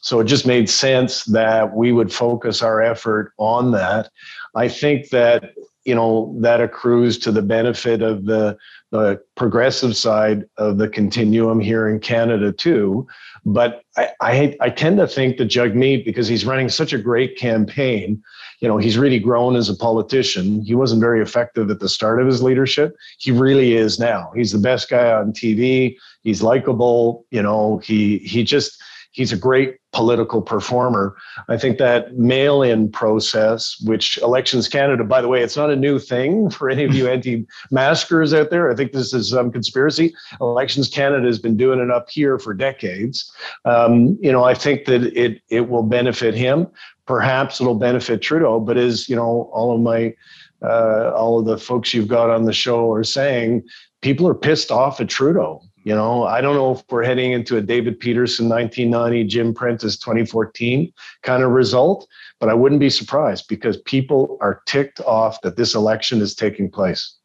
So 0.00 0.20
it 0.20 0.24
just 0.24 0.46
made 0.46 0.70
sense 0.70 1.24
that 1.24 1.74
we 1.74 1.92
would 1.92 2.12
focus 2.12 2.62
our 2.62 2.80
effort 2.80 3.32
on 3.38 3.72
that. 3.72 4.10
I 4.54 4.68
think 4.68 5.10
that 5.10 5.52
you 5.84 5.94
know 5.94 6.34
that 6.40 6.60
accrues 6.60 7.18
to 7.18 7.32
the 7.32 7.42
benefit 7.42 8.02
of 8.02 8.24
the 8.24 8.56
the 8.90 9.20
progressive 9.34 9.96
side 9.96 10.44
of 10.56 10.78
the 10.78 10.88
continuum 10.88 11.60
here 11.60 11.88
in 11.88 12.00
Canada 12.00 12.52
too. 12.52 13.06
But 13.48 13.82
I, 13.96 14.08
I, 14.20 14.56
I 14.60 14.70
tend 14.70 14.98
to 14.98 15.06
think 15.06 15.36
that 15.36 15.48
Jagmeet, 15.48 16.04
because 16.04 16.26
he's 16.26 16.44
running 16.44 16.68
such 16.68 16.92
a 16.92 16.98
great 16.98 17.38
campaign, 17.38 18.20
you 18.60 18.66
know, 18.66 18.76
he's 18.76 18.98
really 18.98 19.20
grown 19.20 19.54
as 19.54 19.68
a 19.68 19.76
politician. 19.76 20.64
He 20.64 20.74
wasn't 20.74 21.00
very 21.00 21.22
effective 21.22 21.70
at 21.70 21.78
the 21.78 21.88
start 21.88 22.20
of 22.20 22.26
his 22.26 22.42
leadership. 22.42 22.96
He 23.18 23.30
really 23.30 23.74
is 23.74 24.00
now. 24.00 24.32
He's 24.34 24.50
the 24.50 24.58
best 24.58 24.90
guy 24.90 25.12
on 25.12 25.32
TV. 25.32 25.96
He's 26.22 26.42
likable. 26.42 27.24
You 27.30 27.40
know, 27.40 27.78
he 27.78 28.18
he 28.18 28.42
just 28.42 28.82
he's 29.16 29.32
a 29.32 29.36
great 29.36 29.78
political 29.92 30.42
performer. 30.42 31.16
I 31.48 31.56
think 31.56 31.78
that 31.78 32.18
mail 32.18 32.62
in 32.62 32.90
process, 32.90 33.80
which 33.86 34.18
Elections 34.18 34.68
Canada, 34.68 35.04
by 35.04 35.22
the 35.22 35.28
way, 35.28 35.42
it's 35.42 35.56
not 35.56 35.70
a 35.70 35.76
new 35.76 35.98
thing 35.98 36.50
for 36.56 36.68
any 36.68 36.84
of 36.84 36.94
you 36.94 37.08
anti 37.14 37.46
maskers 37.70 38.32
out 38.32 38.50
there. 38.50 38.70
I 38.70 38.76
think 38.76 38.92
this 38.92 39.12
is 39.12 39.30
some 39.30 39.50
conspiracy. 39.50 40.14
Elections 40.40 40.88
Canada 40.88 41.26
has 41.26 41.38
been 41.38 41.56
doing 41.56 41.80
it 41.80 41.90
up 41.90 42.10
here 42.10 42.38
for 42.38 42.54
decades. 42.54 43.32
Um, 43.64 44.18
you 44.20 44.30
know, 44.30 44.44
I 44.44 44.54
think 44.54 44.84
that 44.84 45.02
it, 45.02 45.40
it 45.48 45.68
will 45.68 45.82
benefit 45.82 46.34
him. 46.34 46.68
perhaps 47.06 47.60
it'll 47.60 47.76
benefit 47.76 48.20
Trudeau. 48.20 48.60
But 48.60 48.76
as 48.76 49.08
you 49.08 49.16
know, 49.16 49.48
all 49.52 49.74
of 49.74 49.80
my 49.80 50.14
uh, 50.62 51.12
all 51.14 51.38
of 51.38 51.46
the 51.46 51.58
folks 51.58 51.94
you've 51.94 52.08
got 52.08 52.30
on 52.30 52.44
the 52.44 52.52
show 52.52 52.90
are 52.92 53.04
saying, 53.04 53.62
people 54.00 54.26
are 54.26 54.34
pissed 54.34 54.70
off 54.70 55.00
at 55.00 55.08
Trudeau. 55.08 55.62
You 55.86 55.94
know, 55.94 56.24
I 56.24 56.40
don't 56.40 56.56
know 56.56 56.72
if 56.72 56.82
we're 56.90 57.04
heading 57.04 57.30
into 57.30 57.58
a 57.58 57.60
David 57.60 58.00
Peterson 58.00 58.48
1990, 58.48 59.22
Jim 59.28 59.54
Prentice 59.54 59.96
2014 59.96 60.92
kind 61.22 61.44
of 61.44 61.52
result, 61.52 62.08
but 62.40 62.48
I 62.48 62.54
wouldn't 62.54 62.80
be 62.80 62.90
surprised 62.90 63.46
because 63.46 63.76
people 63.82 64.36
are 64.40 64.62
ticked 64.66 64.98
off 65.02 65.40
that 65.42 65.56
this 65.56 65.76
election 65.76 66.20
is 66.20 66.34
taking 66.34 66.68
place. 66.68 67.18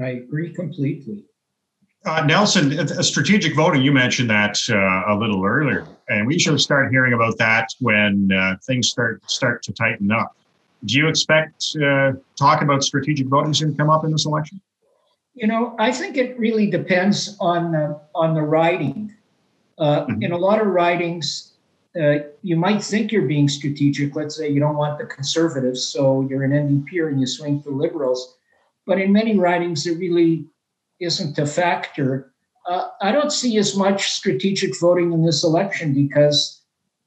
I 0.00 0.10
agree 0.10 0.52
completely. 0.54 1.24
Uh, 2.06 2.24
Nelson, 2.24 2.78
uh, 2.78 3.02
strategic 3.02 3.56
voting, 3.56 3.82
you 3.82 3.90
mentioned 3.90 4.30
that 4.30 4.60
uh, 4.70 5.12
a 5.12 5.18
little 5.18 5.44
earlier, 5.44 5.84
and 6.08 6.24
we 6.24 6.38
should 6.38 6.60
start 6.60 6.92
hearing 6.92 7.14
about 7.14 7.36
that 7.38 7.70
when 7.80 8.30
uh, 8.30 8.54
things 8.64 8.90
start 8.90 9.28
start 9.28 9.60
to 9.64 9.72
tighten 9.72 10.12
up. 10.12 10.36
Do 10.84 10.96
you 10.96 11.08
expect 11.08 11.74
uh, 11.84 12.12
talk 12.38 12.62
about 12.62 12.84
strategic 12.84 13.26
voting 13.26 13.50
is 13.50 13.60
going 13.60 13.72
to 13.72 13.76
come 13.76 13.90
up 13.90 14.04
in 14.04 14.12
this 14.12 14.24
election? 14.24 14.60
You 15.34 15.48
know, 15.48 15.74
I 15.78 15.90
think 15.92 16.16
it 16.16 16.38
really 16.38 16.70
depends 16.70 17.36
on 17.40 17.72
the, 17.72 18.00
on 18.14 18.34
the 18.34 18.42
riding. 18.42 19.12
Uh, 19.78 20.06
Mhm. 20.06 20.22
In 20.22 20.32
a 20.32 20.38
lot 20.38 20.60
of 20.60 20.68
ridings, 20.68 21.54
uh, 22.00 22.18
you 22.42 22.56
might 22.56 22.82
think 22.82 23.10
you're 23.10 23.26
being 23.26 23.48
strategic. 23.48 24.14
Let's 24.14 24.36
say 24.36 24.48
you 24.48 24.60
don't 24.60 24.76
want 24.76 24.98
the 24.98 25.06
conservatives, 25.06 25.84
so 25.84 26.22
you're 26.28 26.44
an 26.44 26.52
NDP 26.52 27.08
and 27.08 27.20
you 27.20 27.26
swing 27.26 27.60
for 27.60 27.70
liberals. 27.70 28.36
But 28.86 29.00
in 29.00 29.12
many 29.12 29.36
ridings, 29.36 29.86
it 29.86 29.98
really 29.98 30.46
isn't 31.00 31.38
a 31.38 31.46
factor. 31.46 32.32
Uh, 32.68 32.88
I 33.00 33.10
don't 33.12 33.32
see 33.32 33.58
as 33.58 33.76
much 33.76 34.12
strategic 34.12 34.78
voting 34.78 35.12
in 35.12 35.24
this 35.24 35.42
election 35.44 35.92
because, 35.94 36.60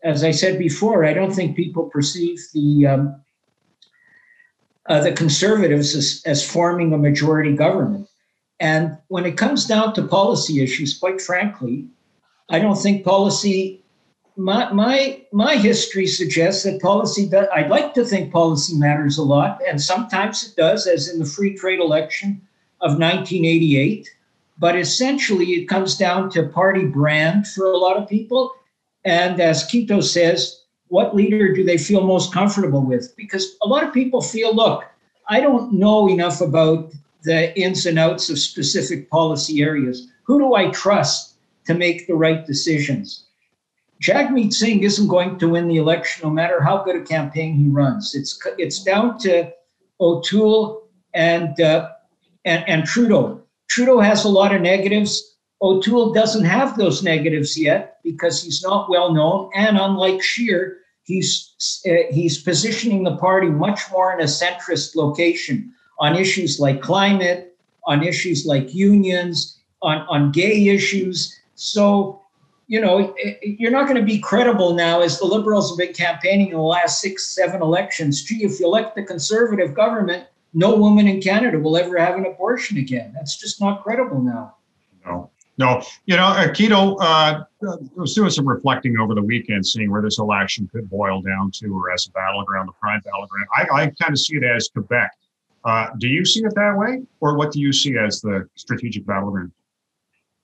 as 0.04 0.24
I 0.24 0.32
said 0.32 0.60
before, 0.60 1.06
I 1.06 1.14
don't 1.14 1.34
think 1.34 1.56
people 1.56 1.84
perceive 1.90 2.40
the 2.54 2.88
um, 2.88 3.22
uh, 4.88 5.02
the 5.02 5.12
conservatives 5.12 5.96
as, 5.96 6.22
as 6.26 6.50
forming 6.50 6.94
a 6.94 6.98
majority 6.98 7.54
government. 7.56 8.08
And 8.60 8.98
when 9.08 9.26
it 9.26 9.38
comes 9.38 9.66
down 9.66 9.94
to 9.94 10.04
policy 10.04 10.64
issues, 10.64 10.98
quite 10.98 11.22
frankly, 11.22 11.88
I 12.50 12.60
don't 12.60 12.78
think 12.78 13.06
policy. 13.06 13.84
My 14.36 14.72
my 14.72 15.22
my 15.32 15.56
history 15.56 16.08
suggests 16.08 16.64
that 16.64 16.82
policy. 16.82 17.26
That 17.28 17.50
I'd 17.54 17.70
like 17.70 17.94
to 17.96 18.06
think 18.06 18.32
policy 18.32 18.76
matters 18.76 19.18
a 19.18 19.24
lot, 19.24 19.62
and 19.68 19.82
sometimes 19.82 20.44
it 20.44 20.56
does, 20.56 20.88
as 20.88 21.08
in 21.08 21.20
the 21.20 21.26
free 21.26 21.56
trade 21.56 21.80
election 21.80 22.42
of 22.82 22.92
1988. 23.00 24.10
But 24.60 24.76
essentially, 24.76 25.52
it 25.52 25.70
comes 25.70 25.98
down 25.98 26.30
to 26.32 26.48
party 26.48 26.86
brand 26.86 27.48
for 27.48 27.72
a 27.72 27.78
lot 27.78 27.98
of 27.98 28.10
people, 28.10 28.54
and 29.06 29.40
as 29.40 29.66
Quito 29.66 30.02
says, 30.02 30.64
what 30.88 31.16
leader 31.16 31.54
do 31.54 31.64
they 31.64 31.78
feel 31.78 32.06
most 32.06 32.34
comfortable 32.34 32.82
with? 32.82 33.16
Because 33.16 33.56
a 33.62 33.68
lot 33.68 33.84
of 33.84 33.94
people 33.94 34.22
feel, 34.22 34.56
look, 34.56 34.84
I 35.30 35.42
don't 35.42 35.74
know 35.74 36.10
enough 36.10 36.42
about 36.42 36.94
the 37.28 37.60
ins 37.60 37.86
and 37.86 38.00
outs 38.00 38.30
of 38.30 38.40
specific 38.40 39.10
policy 39.10 39.62
areas. 39.62 40.08
Who 40.24 40.40
do 40.40 40.56
I 40.56 40.72
trust 40.72 41.36
to 41.66 41.74
make 41.74 42.08
the 42.08 42.16
right 42.16 42.48
decisions? 42.48 43.26
Jagmeet 44.02 44.54
Singh 44.54 44.84
isn't 44.84 45.10
going 45.10 45.38
to 45.40 45.50
win 45.50 45.68
the 45.68 45.76
election 45.76 46.24
no 46.24 46.30
matter 46.30 46.64
how 46.64 46.84
good 46.84 46.96
a 46.96 47.04
campaign 47.04 47.56
he 47.56 47.68
runs. 47.68 48.16
It's 48.16 48.40
it's 48.58 48.82
down 48.82 49.20
to 49.20 49.52
O'Toole 50.00 50.88
and 51.14 51.60
uh, 51.60 51.90
and, 52.46 52.64
and 52.70 52.86
Trudeau. 52.86 53.42
Trudeau 53.70 54.00
has 54.00 54.24
a 54.24 54.30
lot 54.30 54.56
of 54.56 54.62
negatives. 54.62 55.36
O'Toole 55.62 56.14
doesn't 56.14 56.46
have 56.46 56.78
those 56.78 57.04
negatives 57.04 57.58
yet 57.58 57.98
because 58.04 58.42
he's 58.42 58.64
not 58.64 58.90
well 58.90 59.12
known, 59.14 59.50
and 59.54 59.78
unlike 59.78 60.22
Scheer, 60.22 60.78
he's 61.04 61.84
uh, 61.90 62.08
he's 62.10 62.42
positioning 62.42 63.04
the 63.04 63.18
party 63.18 63.50
much 63.50 63.82
more 63.92 64.14
in 64.14 64.22
a 64.22 64.30
centrist 64.30 64.96
location 64.96 65.74
on 66.00 66.16
issues 66.16 66.60
like 66.60 66.82
climate, 66.82 67.56
on 67.86 68.04
issues 68.04 68.46
like 68.46 68.74
unions, 68.74 69.60
on 69.82 70.00
on 70.10 70.32
gay 70.32 70.68
issues. 70.68 71.40
So, 71.56 72.22
you 72.68 72.82
know, 72.82 73.16
you're 73.42 73.72
not 73.72 73.88
going 73.88 73.98
to 73.98 74.06
be 74.06 74.20
credible 74.20 74.74
now 74.74 75.02
as 75.02 75.20
the 75.20 75.26
Liberals 75.26 75.72
have 75.72 75.78
been 75.78 75.94
campaigning 75.94 76.48
in 76.48 76.54
the 76.54 76.62
last 76.62 77.02
six, 77.02 77.26
seven 77.26 77.62
elections. 77.62 78.24
Gee, 78.24 78.44
if 78.44 78.60
you 78.60 78.68
elect 78.68 78.96
the 78.96 79.04
Conservative 79.04 79.74
government, 79.74 80.28
no 80.54 80.76
woman 80.76 81.08
in 81.08 81.22
Canada 81.22 81.60
will 81.60 81.78
ever 81.78 81.98
have 81.98 82.16
an 82.16 82.26
abortion 82.26 82.78
again. 82.78 83.12
That's 83.14 83.38
just 83.38 83.60
not 83.62 83.84
credible 83.84 84.22
now. 84.22 84.56
No, 85.06 85.30
no. 85.58 85.82
You 86.06 86.18
know, 86.18 86.28
uh, 86.28 86.52
Quito, 86.54 86.96
uh, 86.98 87.44
I 87.64 87.76
was 87.96 88.14
doing 88.14 88.30
some 88.30 88.48
reflecting 88.48 89.00
over 89.00 89.16
the 89.16 89.22
weekend, 89.22 89.66
seeing 89.66 89.90
where 89.90 90.02
this 90.02 90.20
election 90.20 90.70
could 90.72 90.90
boil 90.90 91.22
down 91.22 91.52
to, 91.56 91.68
or 91.70 91.92
as 91.92 92.08
a 92.08 92.12
battleground, 92.12 92.70
the 92.70 92.74
prime 92.74 93.02
battleground. 93.02 93.48
I, 93.56 93.84
I 93.84 93.86
kind 94.02 94.12
of 94.12 94.20
see 94.20 94.36
it 94.36 94.44
as 94.44 94.70
Quebec. 94.70 95.12
Uh, 95.68 95.90
do 95.98 96.08
you 96.08 96.24
see 96.24 96.40
it 96.46 96.56
that 96.56 96.78
way, 96.78 97.02
or 97.20 97.36
what 97.36 97.52
do 97.52 97.60
you 97.60 97.74
see 97.74 97.98
as 97.98 98.22
the 98.22 98.48
strategic 98.56 99.06
battleground? 99.06 99.52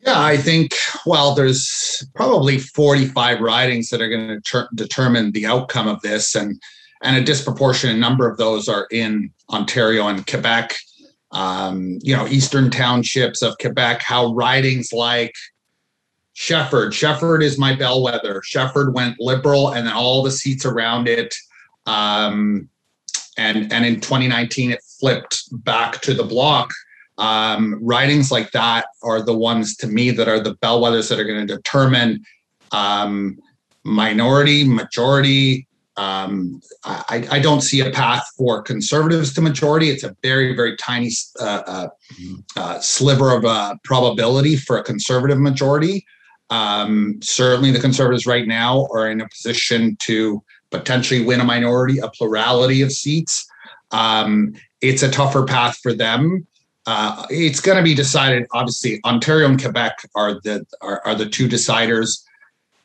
Yeah, 0.01 0.21
I 0.21 0.35
think, 0.35 0.75
well, 1.05 1.33
there's 1.33 2.05
probably 2.13 2.57
45 2.57 3.39
ridings 3.39 3.89
that 3.89 4.01
are 4.01 4.09
going 4.09 4.27
to 4.27 4.41
ter- 4.41 4.67
determine 4.75 5.31
the 5.31 5.45
outcome 5.45 5.87
of 5.87 6.01
this. 6.01 6.35
And, 6.35 6.61
and 7.03 7.15
a 7.15 7.23
disproportionate 7.23 7.97
number 7.97 8.29
of 8.29 8.37
those 8.37 8.67
are 8.67 8.85
in 8.91 9.31
Ontario 9.49 10.09
and 10.09 10.27
Quebec. 10.27 10.75
Um, 11.31 11.99
you 12.01 12.13
know, 12.13 12.27
eastern 12.27 12.69
townships 12.69 13.41
of 13.41 13.57
Quebec, 13.59 14.01
how 14.01 14.33
ridings 14.33 14.91
like 14.91 15.33
Shefford, 16.33 16.91
Shefford 16.91 17.41
is 17.41 17.57
my 17.57 17.73
bellwether. 17.73 18.41
Shefford 18.41 18.93
went 18.93 19.21
liberal 19.21 19.69
and 19.69 19.87
then 19.87 19.93
all 19.93 20.21
the 20.21 20.31
seats 20.31 20.65
around 20.65 21.07
it. 21.07 21.33
Um, 21.85 22.67
and, 23.37 23.71
and 23.71 23.85
in 23.85 23.95
2019, 23.95 24.71
it 24.71 24.83
flipped 25.03 25.43
back 25.65 25.99
to 25.99 26.13
the 26.13 26.23
Bloc 26.23 26.71
um, 27.17 27.77
ridings 27.81 28.31
like 28.31 28.51
that 28.51 28.85
are 29.03 29.21
the 29.21 29.37
ones 29.37 29.75
to 29.75 29.87
me 29.87 30.11
that 30.11 30.29
are 30.29 30.39
the 30.39 30.55
bellwethers 30.55 31.09
that 31.09 31.19
are 31.19 31.25
going 31.25 31.45
to 31.45 31.55
determine 31.57 32.23
um, 32.71 33.37
minority, 33.83 34.63
majority. 34.63 35.67
Um, 35.97 36.61
I, 36.85 37.27
I, 37.29 37.39
don't 37.39 37.59
see 37.59 37.81
a 37.81 37.91
path 37.91 38.25
for 38.37 38.61
conservatives 38.61 39.33
to 39.33 39.41
majority. 39.41 39.89
It's 39.89 40.05
a 40.05 40.15
very, 40.23 40.55
very 40.55 40.77
tiny 40.77 41.11
uh, 41.37 41.61
uh, 41.67 41.87
uh, 42.55 42.79
sliver 42.79 43.35
of 43.35 43.43
a 43.43 43.77
probability 43.83 44.55
for 44.55 44.77
a 44.77 44.83
conservative 44.83 45.39
majority. 45.39 46.05
Um, 46.49 47.19
certainly, 47.21 47.71
the 47.71 47.79
conservatives 47.79 48.25
right 48.25 48.47
now 48.47 48.87
are 48.91 49.11
in 49.11 49.19
a 49.19 49.27
position 49.27 49.97
to 49.99 50.41
potentially 50.71 51.23
win 51.23 51.41
a 51.41 51.43
minority, 51.43 51.99
a 51.99 52.07
plurality 52.07 52.81
of 52.81 52.91
seats. 52.91 53.45
Um, 53.91 54.55
it's 54.83 55.01
a 55.01 55.09
tougher 55.09 55.45
path 55.45 55.79
for 55.81 55.93
them. 55.93 56.45
Uh, 56.85 57.25
it's 57.29 57.61
going 57.61 57.77
to 57.77 57.83
be 57.83 57.95
decided. 57.95 58.45
Obviously, 58.51 58.99
Ontario 59.05 59.47
and 59.47 59.59
Quebec 59.59 59.97
are 60.15 60.33
the 60.41 60.65
are, 60.81 61.01
are, 61.05 61.15
the 61.15 61.25
two 61.25 61.47
deciders. 61.47 62.21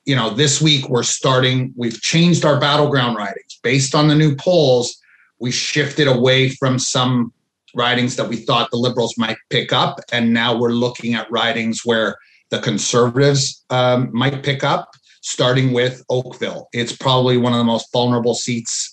You 0.06 0.14
know, 0.14 0.30
this 0.30 0.62
week 0.62 0.88
we're 0.88 1.02
starting. 1.02 1.74
We've 1.76 2.00
changed 2.00 2.44
our 2.44 2.60
battleground 2.60 3.16
ridings 3.16 3.58
based 3.62 3.96
on 3.96 4.06
the 4.06 4.14
new 4.14 4.36
polls. 4.36 4.96
We 5.40 5.50
shifted 5.50 6.06
away 6.06 6.50
from 6.50 6.78
some 6.78 7.32
ridings 7.74 8.14
that 8.16 8.28
we 8.28 8.36
thought 8.36 8.70
the 8.70 8.76
Liberals 8.76 9.18
might 9.18 9.36
pick 9.50 9.72
up, 9.72 9.98
and 10.12 10.32
now 10.32 10.56
we're 10.56 10.70
looking 10.70 11.14
at 11.14 11.30
ridings 11.30 11.84
where 11.84 12.16
the 12.50 12.60
Conservatives 12.60 13.64
um, 13.70 14.10
might 14.12 14.42
pick 14.44 14.62
up. 14.62 14.90
Starting 15.20 15.72
with 15.72 16.02
Oakville, 16.08 16.68
it's 16.72 16.96
probably 16.96 17.36
one 17.36 17.52
of 17.52 17.58
the 17.58 17.64
most 17.64 17.92
vulnerable 17.92 18.34
seats 18.34 18.92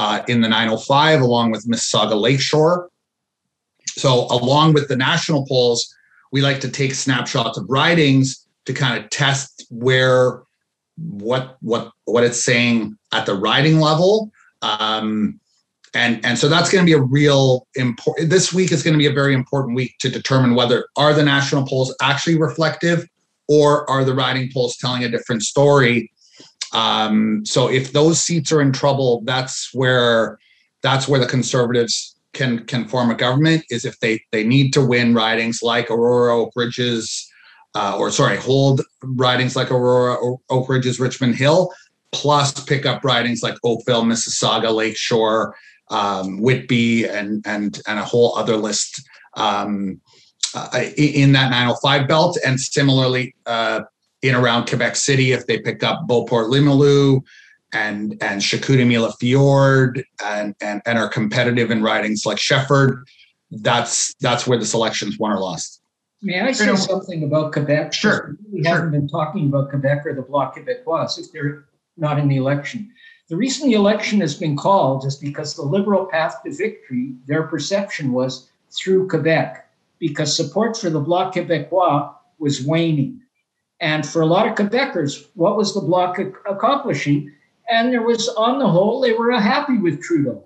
uh, 0.00 0.22
in 0.28 0.40
the 0.40 0.48
905, 0.48 1.20
along 1.20 1.50
with 1.50 1.68
Mississauga 1.68 2.18
Lakeshore. 2.18 2.88
So, 3.88 4.26
along 4.30 4.72
with 4.72 4.88
the 4.88 4.96
national 4.96 5.46
polls, 5.46 5.94
we 6.32 6.40
like 6.40 6.58
to 6.60 6.70
take 6.70 6.94
snapshots 6.94 7.58
of 7.58 7.66
ridings 7.68 8.46
to 8.64 8.72
kind 8.72 9.02
of 9.02 9.10
test 9.10 9.66
where 9.68 10.40
what 10.96 11.58
what 11.60 11.92
what 12.06 12.24
it's 12.24 12.42
saying 12.42 12.96
at 13.12 13.26
the 13.26 13.34
riding 13.34 13.78
level. 13.78 14.32
Um, 14.62 15.38
and 15.92 16.24
and 16.24 16.38
so 16.38 16.48
that's 16.48 16.72
going 16.72 16.82
to 16.82 16.86
be 16.86 16.96
a 16.96 17.02
real 17.02 17.66
important. 17.74 18.30
This 18.30 18.54
week 18.54 18.72
is 18.72 18.82
going 18.82 18.94
to 18.94 18.98
be 18.98 19.06
a 19.06 19.12
very 19.12 19.34
important 19.34 19.76
week 19.76 19.98
to 19.98 20.08
determine 20.08 20.54
whether 20.54 20.86
are 20.96 21.12
the 21.12 21.24
national 21.24 21.66
polls 21.66 21.94
actually 22.00 22.38
reflective, 22.38 23.06
or 23.48 23.88
are 23.90 24.02
the 24.02 24.14
riding 24.14 24.50
polls 24.50 24.78
telling 24.78 25.04
a 25.04 25.10
different 25.10 25.42
story. 25.42 26.10
Um, 26.72 27.44
so 27.44 27.68
if 27.68 27.92
those 27.92 28.20
seats 28.20 28.52
are 28.52 28.60
in 28.60 28.72
trouble, 28.72 29.22
that's 29.24 29.70
where 29.74 30.38
that's 30.82 31.08
where 31.08 31.20
the 31.20 31.26
conservatives 31.26 32.16
can 32.32 32.64
can 32.66 32.86
form 32.86 33.10
a 33.10 33.14
government 33.14 33.64
is 33.70 33.84
if 33.84 33.98
they 34.00 34.22
they 34.30 34.44
need 34.44 34.72
to 34.72 34.84
win 34.84 35.14
ridings 35.14 35.62
like 35.62 35.90
Aurora, 35.90 36.36
Oak 36.36 36.52
Ridges, 36.54 37.28
uh, 37.74 37.96
or 37.98 38.10
sorry, 38.10 38.36
hold 38.36 38.82
ridings 39.02 39.56
like 39.56 39.70
Aurora, 39.70 40.16
Oak 40.48 40.68
Ridges, 40.68 41.00
Richmond 41.00 41.34
Hill, 41.34 41.72
plus 42.12 42.52
pick 42.64 42.86
up 42.86 43.04
ridings 43.04 43.42
like 43.42 43.56
Oakville, 43.64 44.04
Mississauga, 44.04 44.72
Lakeshore, 44.72 45.56
um, 45.90 46.40
Whitby, 46.40 47.06
and 47.06 47.42
and 47.46 47.80
and 47.86 47.98
a 47.98 48.04
whole 48.04 48.36
other 48.36 48.56
list 48.56 49.02
um, 49.36 50.00
uh, 50.54 50.84
in 50.96 51.32
that 51.32 51.50
905 51.50 52.08
belt, 52.08 52.38
and 52.44 52.60
similarly 52.60 53.34
uh, 53.46 53.82
in 54.22 54.34
around 54.34 54.66
Quebec 54.68 54.96
City 54.96 55.32
if 55.32 55.46
they 55.46 55.58
pick 55.58 55.82
up 55.82 56.06
Beauport, 56.06 56.48
Limoilou. 56.50 57.22
and 57.72 58.16
and 58.20 58.40
Chicoutimi 58.40 58.98
Fjord 59.20 60.04
and, 60.24 60.54
and 60.60 60.82
and 60.86 60.98
are 60.98 61.08
competitive 61.08 61.70
in 61.70 61.82
ridings 61.82 62.26
like 62.26 62.38
Shefford, 62.38 63.04
that's 63.50 64.12
that's 64.20 64.46
where 64.46 64.58
the 64.58 64.66
selection's 64.66 65.18
won 65.18 65.32
or 65.32 65.38
lost. 65.38 65.80
May 66.22 66.40
I 66.40 66.52
say 66.52 66.66
know- 66.66 66.74
something 66.76 67.22
about 67.24 67.52
Quebec? 67.52 67.92
Sure, 67.94 68.36
We 68.52 68.62
sure. 68.62 68.74
haven't 68.74 68.90
been 68.90 69.08
talking 69.08 69.46
about 69.48 69.70
Quebec 69.70 70.04
or 70.04 70.14
the 70.14 70.22
Bloc 70.22 70.56
Québécois 70.56 71.18
if 71.18 71.32
they're 71.32 71.64
not 71.96 72.18
in 72.18 72.28
the 72.28 72.36
election. 72.36 72.90
The 73.28 73.36
reason 73.36 73.68
the 73.68 73.74
election 73.76 74.20
has 74.20 74.34
been 74.34 74.56
called 74.56 75.06
is 75.06 75.14
because 75.16 75.54
the 75.54 75.62
Liberal 75.62 76.06
path 76.06 76.42
to 76.44 76.52
victory, 76.52 77.14
their 77.26 77.44
perception 77.44 78.12
was 78.12 78.50
through 78.72 79.08
Quebec, 79.08 79.66
because 80.00 80.36
support 80.36 80.76
for 80.76 80.90
the 80.90 81.00
Bloc 81.00 81.34
Québécois 81.34 82.12
was 82.40 82.64
waning. 82.64 83.19
And 83.80 84.06
for 84.06 84.22
a 84.22 84.26
lot 84.26 84.46
of 84.46 84.54
Quebecers, 84.54 85.28
what 85.34 85.56
was 85.56 85.74
the 85.74 85.80
Bloc 85.80 86.18
ac- 86.18 86.32
accomplishing? 86.48 87.32
And 87.70 87.92
there 87.92 88.02
was, 88.02 88.28
on 88.28 88.58
the 88.58 88.68
whole, 88.68 89.00
they 89.00 89.12
were 89.12 89.32
happy 89.32 89.78
with 89.78 90.02
Trudeau. 90.02 90.44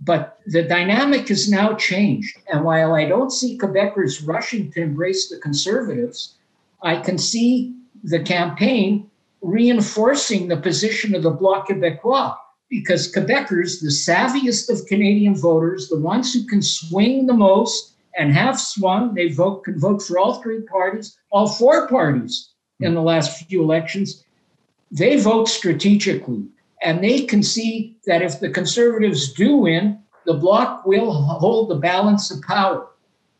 But 0.00 0.38
the 0.46 0.62
dynamic 0.62 1.28
has 1.28 1.50
now 1.50 1.74
changed. 1.74 2.36
And 2.52 2.64
while 2.64 2.94
I 2.94 3.06
don't 3.06 3.32
see 3.32 3.58
Quebecers 3.58 4.26
rushing 4.26 4.70
to 4.72 4.82
embrace 4.82 5.28
the 5.28 5.38
conservatives, 5.38 6.34
I 6.82 6.96
can 6.96 7.18
see 7.18 7.74
the 8.04 8.20
campaign 8.20 9.10
reinforcing 9.40 10.48
the 10.48 10.56
position 10.56 11.14
of 11.14 11.22
the 11.22 11.30
Bloc 11.30 11.68
Québécois 11.68 12.36
because 12.68 13.12
Quebecers, 13.12 13.80
the 13.80 13.88
savviest 13.88 14.70
of 14.70 14.86
Canadian 14.86 15.34
voters, 15.34 15.88
the 15.88 15.98
ones 15.98 16.32
who 16.32 16.44
can 16.46 16.62
swing 16.62 17.26
the 17.26 17.34
most 17.34 17.93
and 18.16 18.32
have 18.32 18.58
swung, 18.60 19.14
they 19.14 19.28
vote 19.28 19.64
can 19.64 19.78
vote 19.78 20.02
for 20.02 20.18
all 20.18 20.42
three 20.42 20.62
parties, 20.62 21.18
all 21.30 21.48
four 21.48 21.88
parties 21.88 22.50
in 22.80 22.94
the 22.94 23.02
last 23.02 23.46
few 23.46 23.62
elections. 23.62 24.24
They 24.90 25.18
vote 25.20 25.48
strategically 25.48 26.44
and 26.82 27.02
they 27.02 27.22
can 27.22 27.42
see 27.42 27.96
that 28.06 28.22
if 28.22 28.40
the 28.40 28.50
conservatives 28.50 29.32
do 29.32 29.56
win, 29.56 29.98
the 30.26 30.34
bloc 30.34 30.84
will 30.86 31.12
hold 31.12 31.70
the 31.70 31.76
balance 31.76 32.30
of 32.30 32.42
power. 32.42 32.88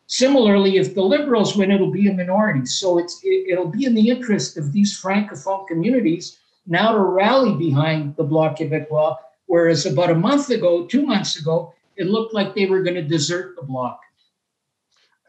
Similarly, 0.06 0.76
if 0.76 0.94
the 0.94 1.02
liberals 1.02 1.56
win, 1.56 1.70
it'll 1.70 1.90
be 1.90 2.08
a 2.08 2.12
minority. 2.12 2.66
So 2.66 2.98
it's 2.98 3.20
it, 3.22 3.50
it'll 3.50 3.70
be 3.70 3.86
in 3.86 3.94
the 3.94 4.08
interest 4.08 4.56
of 4.58 4.72
these 4.72 5.00
francophone 5.00 5.66
communities 5.66 6.38
now 6.66 6.92
to 6.92 7.00
rally 7.00 7.54
behind 7.54 8.16
the 8.16 8.24
Bloc 8.24 8.58
Québécois, 8.58 9.16
whereas 9.46 9.86
about 9.86 10.10
a 10.10 10.14
month 10.14 10.50
ago, 10.50 10.86
two 10.86 11.06
months 11.06 11.38
ago, 11.38 11.74
it 11.96 12.06
looked 12.06 12.34
like 12.34 12.54
they 12.54 12.66
were 12.66 12.82
going 12.82 12.96
to 12.96 13.02
desert 13.02 13.56
the 13.56 13.62
bloc. 13.62 14.00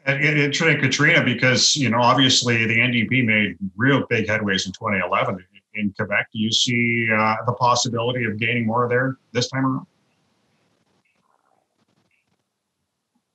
And 0.06 0.24
it 0.24 0.54
Katrina 0.80 1.24
because, 1.24 1.76
you 1.76 1.90
know, 1.90 2.00
obviously 2.00 2.66
the 2.68 2.78
NDP 2.78 3.26
made 3.26 3.58
real 3.76 4.06
big 4.08 4.28
headways 4.28 4.68
in 4.68 4.72
2011 4.72 5.44
in 5.74 5.94
Quebec. 5.98 6.28
Do 6.32 6.40
you 6.40 6.52
see 6.52 7.10
uh, 7.12 7.38
the 7.46 7.54
possibility 7.54 8.26
of 8.26 8.38
gaining 8.38 8.68
more 8.68 8.88
there 8.88 9.18
this 9.32 9.50
time 9.50 9.66
around? 9.66 9.88